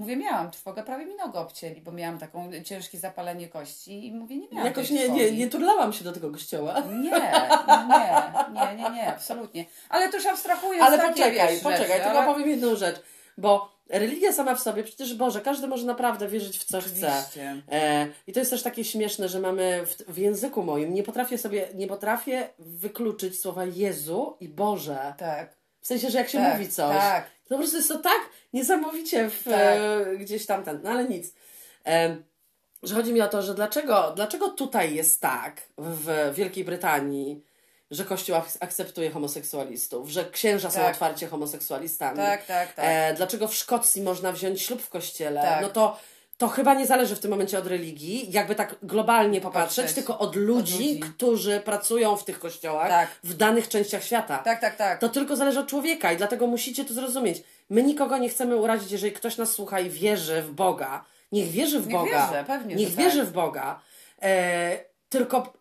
[0.00, 4.36] Mówię, miałam trwogę, prawie mi nogę obcięli, bo miałam taką ciężkie zapalenie kości i mówię,
[4.36, 6.80] nie miałam Jakoś nie, nie, nie turlałam się do tego kościoła.
[6.80, 9.64] Nie, nie, nie, nie, nie, absolutnie.
[9.88, 12.34] Ale to już abstrahuję Ale poczekaj, wiesz, poczekaj, rzeczy, tylko ale...
[12.34, 13.02] powiem jedną rzecz.
[13.38, 16.88] Bo religia sama w sobie, przecież Boże, każdy może naprawdę wierzyć w co chce.
[16.88, 17.62] Oczywiście.
[17.72, 21.38] E, I to jest też takie śmieszne, że mamy w, w języku moim, nie potrafię
[21.38, 25.14] sobie, nie potrafię wykluczyć słowa Jezu i Boże.
[25.18, 27.30] Tak, W sensie, że jak się tak, mówi coś, tak.
[27.50, 28.20] To po prostu jest to tak
[28.52, 29.54] niesamowicie w, Tak.
[29.54, 31.32] e, gdzieś tam ten, no ale nic.
[31.86, 32.16] E,
[32.82, 37.44] że chodzi mi o to, że dlaczego, dlaczego tutaj jest tak w Wielkiej Brytanii,
[37.90, 40.90] że Kościół ak- akceptuje homoseksualistów, że księża są Tak.
[40.94, 42.16] otwarcie homoseksualistami.
[42.16, 42.84] Tak, tak, tak.
[42.88, 45.42] E, dlaczego w Szkocji można wziąć ślub w kościele?
[45.42, 45.62] Tak.
[45.62, 45.98] No to,
[46.40, 49.94] to chyba nie zależy w tym momencie od religii, jakby tak globalnie popatrzeć, Popatrzeć.
[49.94, 51.00] tylko od ludzi, Od ludzi.
[51.00, 53.08] którzy pracują w tych kościołach Tak.
[53.24, 54.38] w danych częściach świata.
[54.38, 55.00] Tak, tak, tak.
[55.00, 57.42] To tylko zależy od człowieka i dlatego musicie to zrozumieć.
[57.70, 61.04] My nikogo nie chcemy urazić, jeżeli ktoś nas słucha i wierzy w Boga.
[61.32, 62.28] Niech wierzy w Niech Boga.
[62.30, 63.28] wierzy, pewnie, Niech wierzy tak.
[63.28, 63.80] w Boga.
[64.22, 64.78] E,
[65.08, 65.52] tylko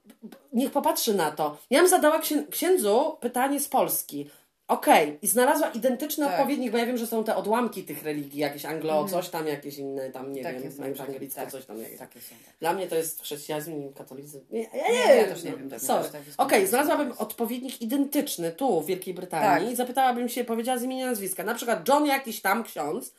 [0.53, 1.57] niech popatrzy na to.
[1.69, 4.29] Ja bym zadała księ- księdzu pytanie z Polski.
[4.69, 6.33] Okej, i znalazła identyczny Tak.
[6.39, 9.77] odpowiednik, bo ja wiem, że są te odłamki tych religii, jakieś anglo, coś tam, jakieś
[9.77, 11.51] inne, tam nie wiem, są, ewangelicko, tak.
[11.51, 11.77] coś tam.
[11.81, 11.99] jakieś.
[11.99, 12.35] Takie są.
[12.45, 12.55] tak.
[12.59, 14.39] Dla mnie to jest chrześcijanizm i katolicyzm.
[14.51, 15.97] Nie, ja Nie, nie, ja też nie wiem, tak Sorry.
[15.97, 17.21] jakoś tak jest Okej, kompletnie znalazłabym jest.
[17.21, 19.73] odpowiednik identyczny tu w Wielkiej Brytanii Tak.
[19.73, 21.43] i zapytałabym się, powiedziała z imienia nazwiska.
[21.43, 23.13] Na przykład John jakiś tam ksiądz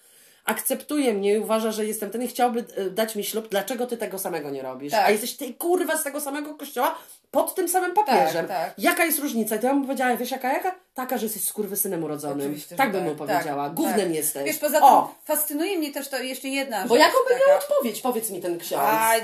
[0.45, 3.49] akceptuje mnie i uważa, że jestem ten i chciałby e, dać mi ślub.
[3.49, 4.91] Dlaczego ty tego samego nie robisz?
[4.93, 5.05] Tak.
[5.07, 6.99] A jesteś ty kurwa z tego samego kościoła
[7.31, 8.49] pod tym samym papieżem.
[8.49, 8.75] Tak, tak.
[8.79, 9.57] Jaka jest różnica?
[9.57, 10.75] I to ja bym powiedziała, wiesz jaka, jaka?
[10.95, 12.39] Taka, że jesteś skurwysynem urodzonym.
[12.47, 13.65] Oczywiście, tak bym tak, mu powiedziała.
[13.65, 14.15] tak, Gównem tak.
[14.15, 14.45] jesteś.
[14.45, 17.05] Wiesz, poza tym O, fascynuje mnie też to jeszcze jedna bo rzecz.
[17.05, 18.01] jaką by taka- miał odpowiedź?
[18.01, 18.83] Powiedz mi ten ksiądz.
[18.87, 19.23] Aj,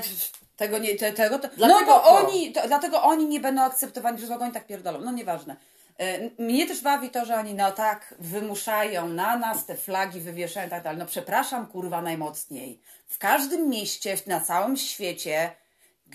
[0.57, 4.17] tego nie, te, tego to, Dlatego- no bo oni, to, dlatego oni nie będą akceptowani
[4.17, 5.55] przez Boga, oni tak pierdolą, no nieważne.
[5.99, 10.67] E, Mnie też bawi to, że oni no tak wymuszają na nas te flagi, wywieszają
[10.67, 10.99] i tak dalej.
[10.99, 12.81] No przepraszam kurwa najmocniej.
[13.07, 15.51] W każdym mieście, na całym świecie,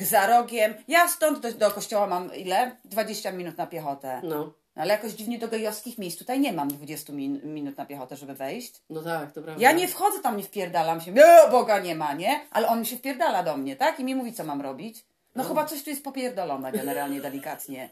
[0.01, 2.77] za rogiem, ja stąd do, do kościoła mam ile?
[2.85, 4.21] 20 minut na piechotę.
[4.25, 7.87] No, No, ale jakoś dziwnie do gejowskich miejsc tutaj nie mam 20 min, minut na
[7.87, 8.75] piechotę, żeby wejść.
[8.91, 9.63] no tak, to prawda.
[9.63, 11.13] Ja nie wchodzę tam, nie wpierdalam się.
[11.13, 12.41] E, Boga nie ma, nie?
[12.51, 14.01] Ale on mi się wpierdala do mnie, tak?
[14.01, 15.05] I mi mówi, co mam robić.
[15.35, 17.89] No chyba coś tu jest popierdolone generalnie, delikatnie.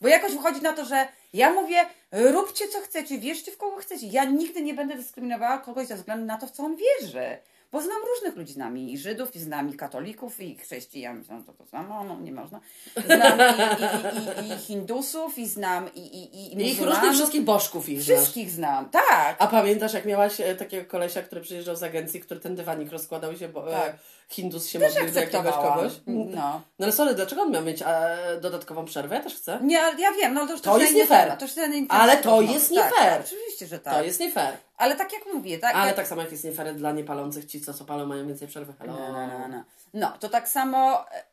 [0.00, 4.06] Bo jakoś wychodzi na to, że ja mówię, róbcie co chcecie, wierzcie w kogo chcecie.
[4.06, 7.38] Ja nigdy nie będę dyskryminowała kogoś ze względu na to, w co on wierzy.
[7.72, 11.52] Bo znam różnych ludzi, znam i Żydów, i znam i katolików, i chrześcijan, znam to,
[11.52, 12.60] to samo, no nie można.
[13.06, 17.42] Znam i, i, i, i Hindusów, i znam i, i, i, I ich różnych wszystkich
[17.42, 18.16] bożków ich znasz.
[18.18, 19.36] Wszystkich znam, tak.
[19.38, 23.36] A pamiętasz, jak miałaś e, takiego kolesia, który przyjeżdżał z agencji, który ten dywanik rozkładał
[23.36, 23.96] się, bo Tak.
[24.30, 25.92] Hindus się Też modlił do jakiegoś kogoś?
[26.06, 26.60] No.
[26.78, 29.14] No ale sorry, dlaczego on miał mieć e, dodatkową przerwę?
[29.16, 29.58] Ja też chcę.
[29.62, 31.36] Nie, ja wiem, no to już To jest nie fair.
[31.36, 32.52] To już ten inny Ale to rozmowy.
[32.54, 33.12] jest nie tak, fair.
[33.12, 33.94] Tak, oczywiście, że tak.
[33.94, 34.56] To jest nie fair.
[34.76, 35.74] Ale tak jak mówię, tak.
[35.76, 35.96] Ale jak...
[35.96, 38.74] tak samo jak jest nie fair dla niepalących, ci co co palą mają więcej przerwy.
[38.78, 38.92] Hello.
[38.92, 39.64] No, no, no, no.
[39.94, 41.10] no, to tak samo.
[41.12, 41.24] e,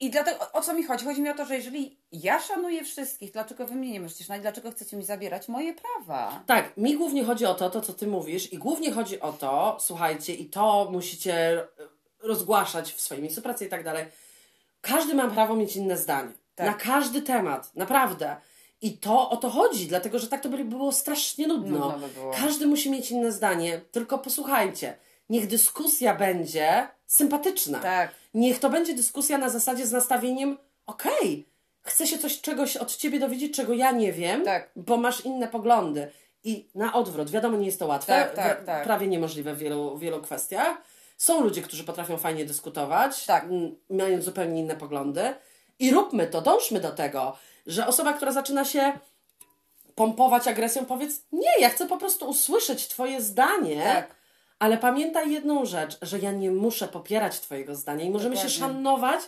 [0.00, 1.04] I dlatego o- co mi chodzi?
[1.04, 4.42] Chodzi mi o to, że jeżeli ja szanuję wszystkich, dlaczego wy mnie nie możecie szanować?
[4.42, 6.42] Dlaczego chcecie mi zabierać moje prawa?
[6.46, 9.76] Tak, mi głównie chodzi o to, to co ty mówisz i głównie chodzi o to,
[9.80, 11.66] słuchajcie, i to musicie
[12.22, 14.06] rozgłaszać w swojej miejscu pracy i tak dalej.
[14.80, 16.32] Każdy ma prawo mieć inne zdanie.
[16.54, 16.66] Tak.
[16.66, 18.36] Na każdy temat, naprawdę.
[18.82, 21.78] I to o to chodzi, dlatego że tak to by było strasznie nudno.
[21.78, 22.32] Nudno by było.
[22.32, 24.96] Każdy musi mieć inne zdanie, tylko posłuchajcie.
[25.28, 27.78] Niech dyskusja będzie sympatyczna.
[27.78, 28.10] Tak.
[28.34, 31.46] Niech to będzie dyskusja na zasadzie z nastawieniem, okej,
[31.82, 34.70] chcę się coś czegoś od ciebie dowiedzieć, czego ja nie wiem, Tak.
[34.76, 36.10] bo masz inne poglądy.
[36.44, 38.84] I na odwrót, wiadomo, nie jest to łatwe, Tak, tak, tak.
[38.84, 40.82] prawie niemożliwe w wielu, wielu kwestiach.
[41.16, 43.46] Są ludzie, którzy potrafią fajnie dyskutować, Tak.
[43.90, 45.34] mając zupełnie inne poglądy.
[45.78, 47.36] I róbmy to, dążmy do tego,
[47.66, 48.92] że osoba, która zaczyna się
[49.94, 53.82] pompować agresją, powiedz, nie, ja chcę po prostu usłyszeć Twoje zdanie.
[53.82, 54.14] Tak.
[54.58, 58.66] Ale pamiętaj jedną rzecz, że ja nie muszę popierać Twojego zdania i możemy się Dokładnie.
[58.74, 59.20] szanować,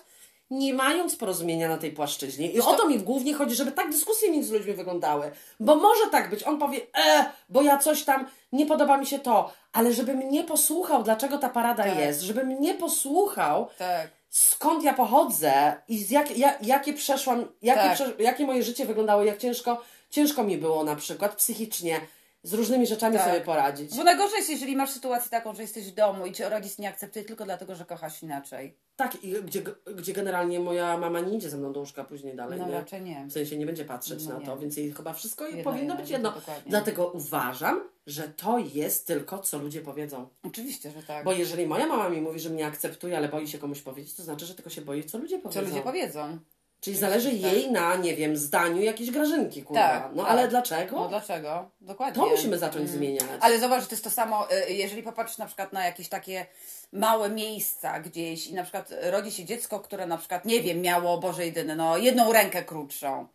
[0.50, 2.50] nie mając porozumienia na tej płaszczyźnie.
[2.50, 5.30] I o to mi głównie chodzi, żeby tak dyskusje między ludźmi wyglądały.
[5.60, 9.18] Bo może tak być, on powie, e, bo ja coś tam, nie podoba mi się
[9.18, 11.98] to, ale żeby mnie posłuchał, dlaczego ta parada Tak.
[11.98, 14.08] jest, żeby mnie posłuchał, Tak.
[14.30, 17.94] skąd ja pochodzę i z jak, ja, jakie przeszłam, jakie, Tak.
[17.94, 22.00] prze, jakie moje życie wyglądało, jak ciężko, ciężko mi było na przykład psychicznie
[22.44, 23.26] z różnymi rzeczami Tak.
[23.28, 23.96] sobie poradzić.
[23.96, 26.88] Bo najgorzej jest, jeżeli masz sytuację taką, że jesteś w domu i cię rodzic nie
[26.88, 28.76] akceptuje tylko dlatego, że kochasz inaczej.
[28.96, 29.62] Tak, i gdzie,
[29.96, 32.72] gdzie generalnie moja mama nie idzie ze mną do łóżka później dalej, No nie?
[32.72, 33.24] raczej nie.
[33.26, 34.46] W sensie nie będzie patrzeć No na nie.
[34.46, 36.70] to, więc jej chyba wszystko Jedno, powinno jedno, być jedno, dokładnie.
[36.70, 40.28] Dlatego uważam, że to jest tylko, co ludzie powiedzą.
[40.42, 41.24] Oczywiście, że tak.
[41.24, 44.22] Bo jeżeli moja mama mi mówi, że mnie akceptuje, ale boi się komuś powiedzieć, to
[44.22, 45.60] znaczy, że tylko się boi, co ludzie Co powiedzą.
[45.68, 46.38] ludzie powiedzą.
[46.84, 49.88] Czyli zależy jej na, nie wiem, zdaniu jakiejś grażynki, kurwa.
[49.88, 50.32] Tak, no tak.
[50.32, 50.96] ale dlaczego?
[50.96, 51.70] No dlaczego?
[51.80, 52.22] Dokładnie.
[52.22, 53.24] to musimy zacząć zmieniać.
[53.40, 56.46] Ale zobacz, że to jest to samo, y, jeżeli popatrzysz na przykład na jakieś takie
[56.92, 61.18] małe miejsca gdzieś i na przykład rodzi się dziecko, które na przykład, nie wiem, miało,
[61.18, 63.26] Boże jedyny, no jedną rękę krótszą.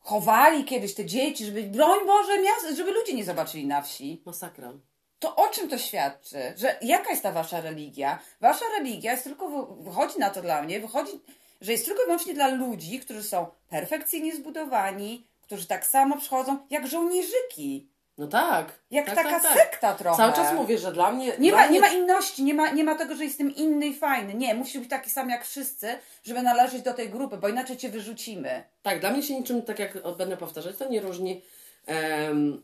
[0.00, 4.22] Chowali kiedyś te dzieci, żeby, broń Boże, miast, żeby ludzie nie zobaczyli na wsi.
[4.26, 4.72] Masakra.
[5.18, 6.54] To o czym to świadczy?
[6.56, 8.18] Że jaka jest ta wasza religia?
[8.40, 11.12] Wasza religia jest tylko, wy- wychodzi na to dla mnie, wychodzi,
[11.60, 16.58] że jest tylko i wyłącznie dla ludzi, którzy są perfekcyjnie zbudowani, którzy tak samo przychodzą
[16.70, 17.88] jak żołnierzyki.
[18.18, 18.72] No tak.
[18.90, 19.58] Jak tak, taka tak, tak.
[19.58, 20.16] sekta trochę.
[20.16, 21.32] Cały czas mówię, że dla mnie...
[21.38, 21.74] Nie dla ma, mnie...
[21.74, 24.34] nie ma inności, nie ma, nie ma tego, że jestem inny i fajny.
[24.34, 27.88] Nie, musisz być taki sam jak wszyscy, żeby należeć do tej grupy, bo inaczej cię
[27.88, 28.64] wyrzucimy.
[28.82, 31.42] Tak, dla mnie się niczym, tak jak będę powtarzać, to nie różni
[31.86, 32.62] em,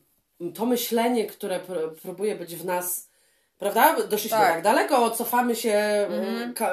[0.55, 3.09] to myślenie, które pr- próbuje być w nas,
[3.72, 4.06] prawda?
[4.08, 4.56] Doszliśmy tak, Tak.
[4.56, 4.62] Mhm.
[4.76, 6.70] daleko, cofamy się, e, ka,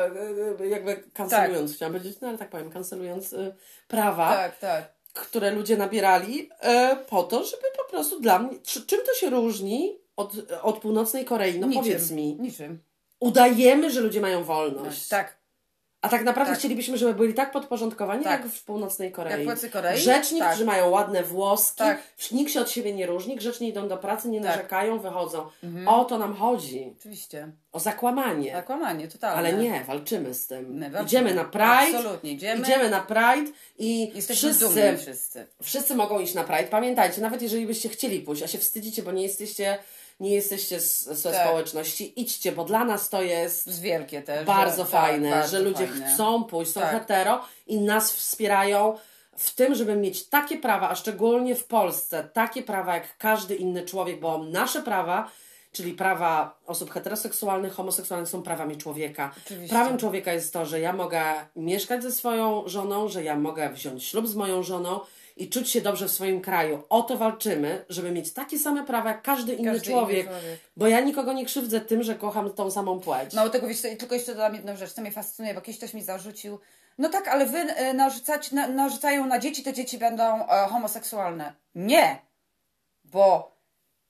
[0.69, 3.55] jakby kancelując, chciałam powiedzieć, no ale tak powiem, kancelując e,
[3.87, 4.93] prawa, Tak, tak.
[5.13, 9.29] które ludzie nabierali e, po to, żeby po prostu dla mnie, czy, czym to się
[9.29, 11.59] różni od, od północnej Korei?
[11.59, 11.83] No Niczym.
[11.83, 12.37] powiedz mi.
[12.39, 12.83] Niczym.
[13.19, 15.07] Udajemy, że ludzie mają wolność.
[15.07, 15.40] Tak.
[16.01, 16.59] A tak naprawdę Tak.
[16.59, 18.41] chcielibyśmy, żeby byli tak podporządkowani Tak.
[18.43, 19.45] jak w północnej Korei.
[19.45, 19.95] Jak w Korei?
[19.95, 20.49] Grzeczni, Tak.
[20.49, 22.01] którzy mają ładne włoski, Tak.
[22.31, 24.45] nikt się od siebie nie różni, grzecznie idą do pracy, nie Tak.
[24.47, 24.57] Mhm.
[24.57, 25.49] narzekają, wychodzą.
[25.85, 26.93] O to nam chodzi.
[26.99, 27.51] Oczywiście.
[27.71, 28.51] O zakłamanie.
[28.51, 29.37] Zakłamanie, totalne.
[29.37, 30.65] Ale nie, walczymy z tym.
[30.73, 31.05] My walczymy.
[31.07, 31.97] Idziemy na Pride.
[31.97, 32.61] Absolutnie, idziemy.
[32.61, 35.47] Idziemy na Pride i Jesteśmy wszyscy, wszyscy.
[35.63, 36.63] wszyscy mogą iść na Pride.
[36.67, 39.77] Pamiętajcie, nawet jeżeli byście chcieli pójść, a się wstydzicie, bo nie jesteście,
[40.21, 41.35] nie jesteście z, z Tak.
[41.47, 44.45] społeczności, idźcie, bo dla nas to jest wielkie też.
[44.45, 46.13] bardzo że, fajne, tak, bardzo że ludzie fajne.
[46.13, 46.91] chcą pójść, są Tak.
[46.91, 48.97] hetero i nas wspierają
[49.37, 53.85] w tym, żeby mieć takie prawa, a szczególnie w Polsce, takie prawa jak każdy inny
[53.85, 55.31] człowiek, bo nasze prawa,
[55.71, 59.31] czyli prawa osób heteroseksualnych, homoseksualnych są prawami człowieka.
[59.45, 59.75] Oczywiście.
[59.75, 61.23] Prawem człowieka jest to, że ja mogę
[61.55, 64.99] mieszkać ze swoją żoną, że ja mogę wziąć ślub z moją żoną
[65.37, 66.83] i czuć się dobrze w swoim kraju.
[66.89, 70.59] O to walczymy, żeby mieć takie same prawa jak każdy inny Każdy inny człowiek, człowiek.
[70.77, 73.33] bo ja nikogo nie krzywdzę tym, że kocham tą samą płeć.
[73.33, 76.03] Mało tego, wiesz, tylko jeszcze dodam jedną rzecz, co mnie fascynuje, bo kiedyś ktoś mi
[76.03, 76.59] zarzucił,
[76.97, 81.53] no tak, ale wy e, narzucać, na, narzucają na dzieci, te dzieci będą e, homoseksualne.
[81.75, 82.19] Nie!
[83.05, 83.55] Bo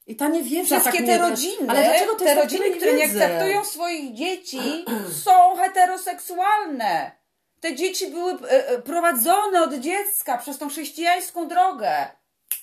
[0.08, 3.66] I ta niewiedza wszystkie tak te rodziny, Ale dlaczego te tak rodziny, które nie akceptują
[3.66, 4.86] swoich dzieci,
[5.24, 7.21] są heteroseksualne.
[7.62, 12.08] Te dzieci były e, e, prowadzone od dziecka przez tą chrześcijańską drogę.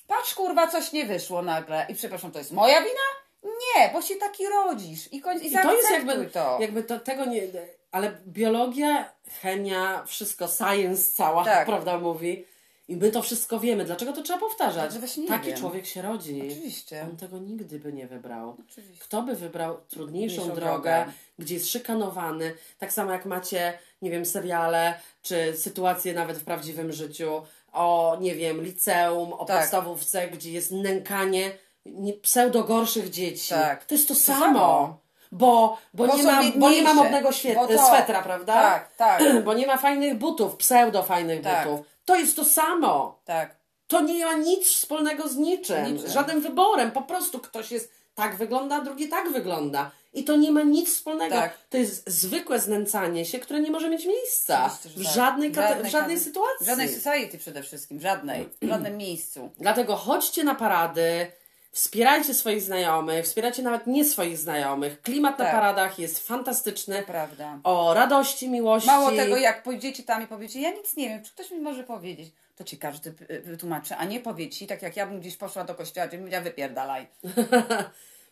[0.07, 1.87] Patrz, kurwa, coś nie wyszło nagle.
[1.89, 3.09] I przepraszam, to jest moja wina?
[3.45, 5.13] Nie, bo się taki rodzisz.
[5.13, 6.59] I, koń, i, I to jest jakby, to.
[6.61, 7.43] jakby to, tego nie...
[7.91, 11.67] Ale biologia, chemia, wszystko, science cała, Tak.
[11.73, 12.45] prawda, mówi.
[12.89, 13.85] I my to wszystko wiemy.
[13.85, 14.93] Dlaczego to trzeba powtarzać?
[15.29, 15.59] Taki wiem.
[15.59, 16.43] człowiek się rodzi.
[16.53, 17.07] Oczywiście.
[17.11, 18.57] On tego nigdy by nie wybrał.
[18.71, 19.05] Oczywiście.
[19.05, 21.13] Kto by wybrał trudniejszą Trudniejszą drogę, drogę.
[21.39, 26.93] gdzie jest szykanowany, tak samo jak macie, nie wiem, seriale, czy sytuacje nawet w prawdziwym
[26.93, 27.43] życiu,
[27.73, 29.59] o, nie wiem, liceum, o Tak.
[29.61, 31.51] podstawówce, gdzie jest nękanie
[31.87, 33.51] nie- pseudo gorszych dzieci.
[33.55, 33.85] Tak.
[33.85, 34.39] To jest to, To samo.
[34.41, 34.99] samo.
[35.33, 38.53] Bo, bo, Bo nie ma, bo nie ma modnego świe- Bo to- swetra, prawda?
[38.55, 41.69] Tak, tak, Bo nie ma fajnych butów, pseudo fajnych Tak.
[41.69, 41.87] butów.
[42.05, 43.21] To jest to samo.
[43.25, 43.59] tak.
[43.87, 46.11] To nie ma nic wspólnego z niczym, Niczym.
[46.11, 46.91] żadnym wyborem.
[46.91, 49.91] Po prostu ktoś jest tak wygląda, a drugi tak wygląda.
[50.13, 51.35] I to nie ma nic wspólnego.
[51.35, 51.59] Tak.
[51.71, 54.93] To jest zwykłe znęcanie się, które nie może mieć miejsca w tak.
[55.15, 56.65] żadnej, kate- Żadnej w żadnej sytuacji.
[56.65, 59.51] W żadnej society przede wszystkim, żadnej, w żadnym miejscu.
[59.59, 61.27] Dlatego chodźcie na parady,
[61.73, 65.03] wspierajcie swoich znajomych, wspierajcie nawet nie swoich znajomych.
[65.03, 65.55] Klimat na Tak.
[65.55, 67.03] paradach jest fantastyczny.
[67.07, 67.59] Prawda.
[67.65, 68.87] O radości, miłości.
[68.91, 71.85] Mało tego, jak pójdziecie tam i powiecie, ja nic nie wiem, czy ktoś mi może
[71.85, 75.37] powiedzieć, to ci każdy y, wytłumaczy, a nie powie ci, tak jak ja bym gdzieś
[75.37, 77.07] poszła do kościoła, gdzie bym powiedziała, wypierdalaj.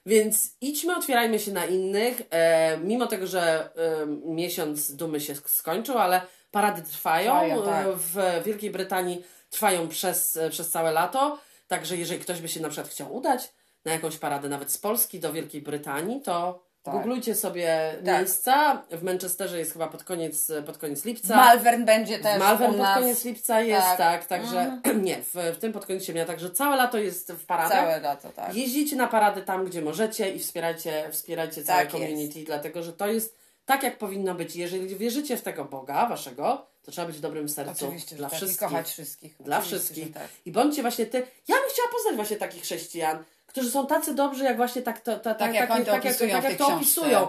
[0.07, 2.23] Więc idźmy, otwierajmy się na innych.
[2.31, 7.33] E, mimo tego, że e, miesiąc dumy się skończył, ale parady trwają.
[7.33, 7.87] Trwają, tak.
[7.87, 11.39] E, W Wielkiej Brytanii trwają przez, e, przez całe lato.
[11.67, 13.53] Także jeżeli ktoś by się na przykład chciał udać
[13.85, 16.95] na jakąś paradę nawet z Polski do Wielkiej Brytanii, to Tak.
[16.95, 18.19] googlujcie sobie Tak.
[18.19, 18.83] miejsca.
[18.91, 21.37] W Manchesterze jest chyba pod koniec, pod koniec lipca.
[21.37, 24.27] Malvern będzie też Malvern pod nas koniec lipca jest, tak, Tak.
[24.27, 27.73] także nie, w, w tym pod koniec sierpnia, także całe lato jest w paradach.
[27.79, 28.55] całe lato, tak.
[28.55, 33.07] Jeździcie na parady tam, gdzie możecie i wspierajcie, wspierajcie całe Tak community, dlatego że to
[33.07, 34.57] jest tak, jak powinno być.
[34.57, 38.37] Jeżeli wierzycie w tego Boga waszego, to trzeba być w dobrym sercu Oczywiście, dla tak.
[38.39, 38.63] wszystkich.
[38.63, 39.37] I kochać wszystkich.
[39.41, 40.15] Dla Oczywiście, wszystkich.
[40.15, 40.29] Tak.
[40.47, 41.19] I bądźcie właśnie ty.
[41.49, 43.25] Ja bym chciała poznać właśnie takich chrześcijan,
[43.57, 46.13] którzy są tacy dobrzy, jak właśnie tak, to, to, Tak jak oni to tak, jak,
[46.15, 46.77] opisują tak, w jak to książce.
[46.77, 47.29] opisują.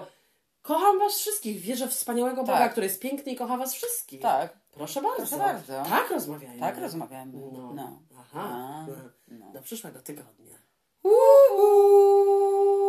[0.61, 1.59] Kocham was wszystkich.
[1.59, 2.71] Wierzę w wspaniałego Boga, Tak.
[2.71, 4.21] który jest piękny i kocha was wszystkich.
[4.21, 5.17] tak, Proszę bardzo.
[5.17, 5.83] Proszę bardzo.
[5.89, 6.59] Tak rozmawiajmy.
[6.59, 7.33] tak rozmawiamy.
[7.53, 7.71] No.
[7.75, 7.99] No.
[8.19, 8.49] Aha.
[8.53, 8.85] A,
[9.27, 9.51] No.
[9.53, 10.55] Do przyszłego tygodnia.
[11.03, 12.86] Uhu.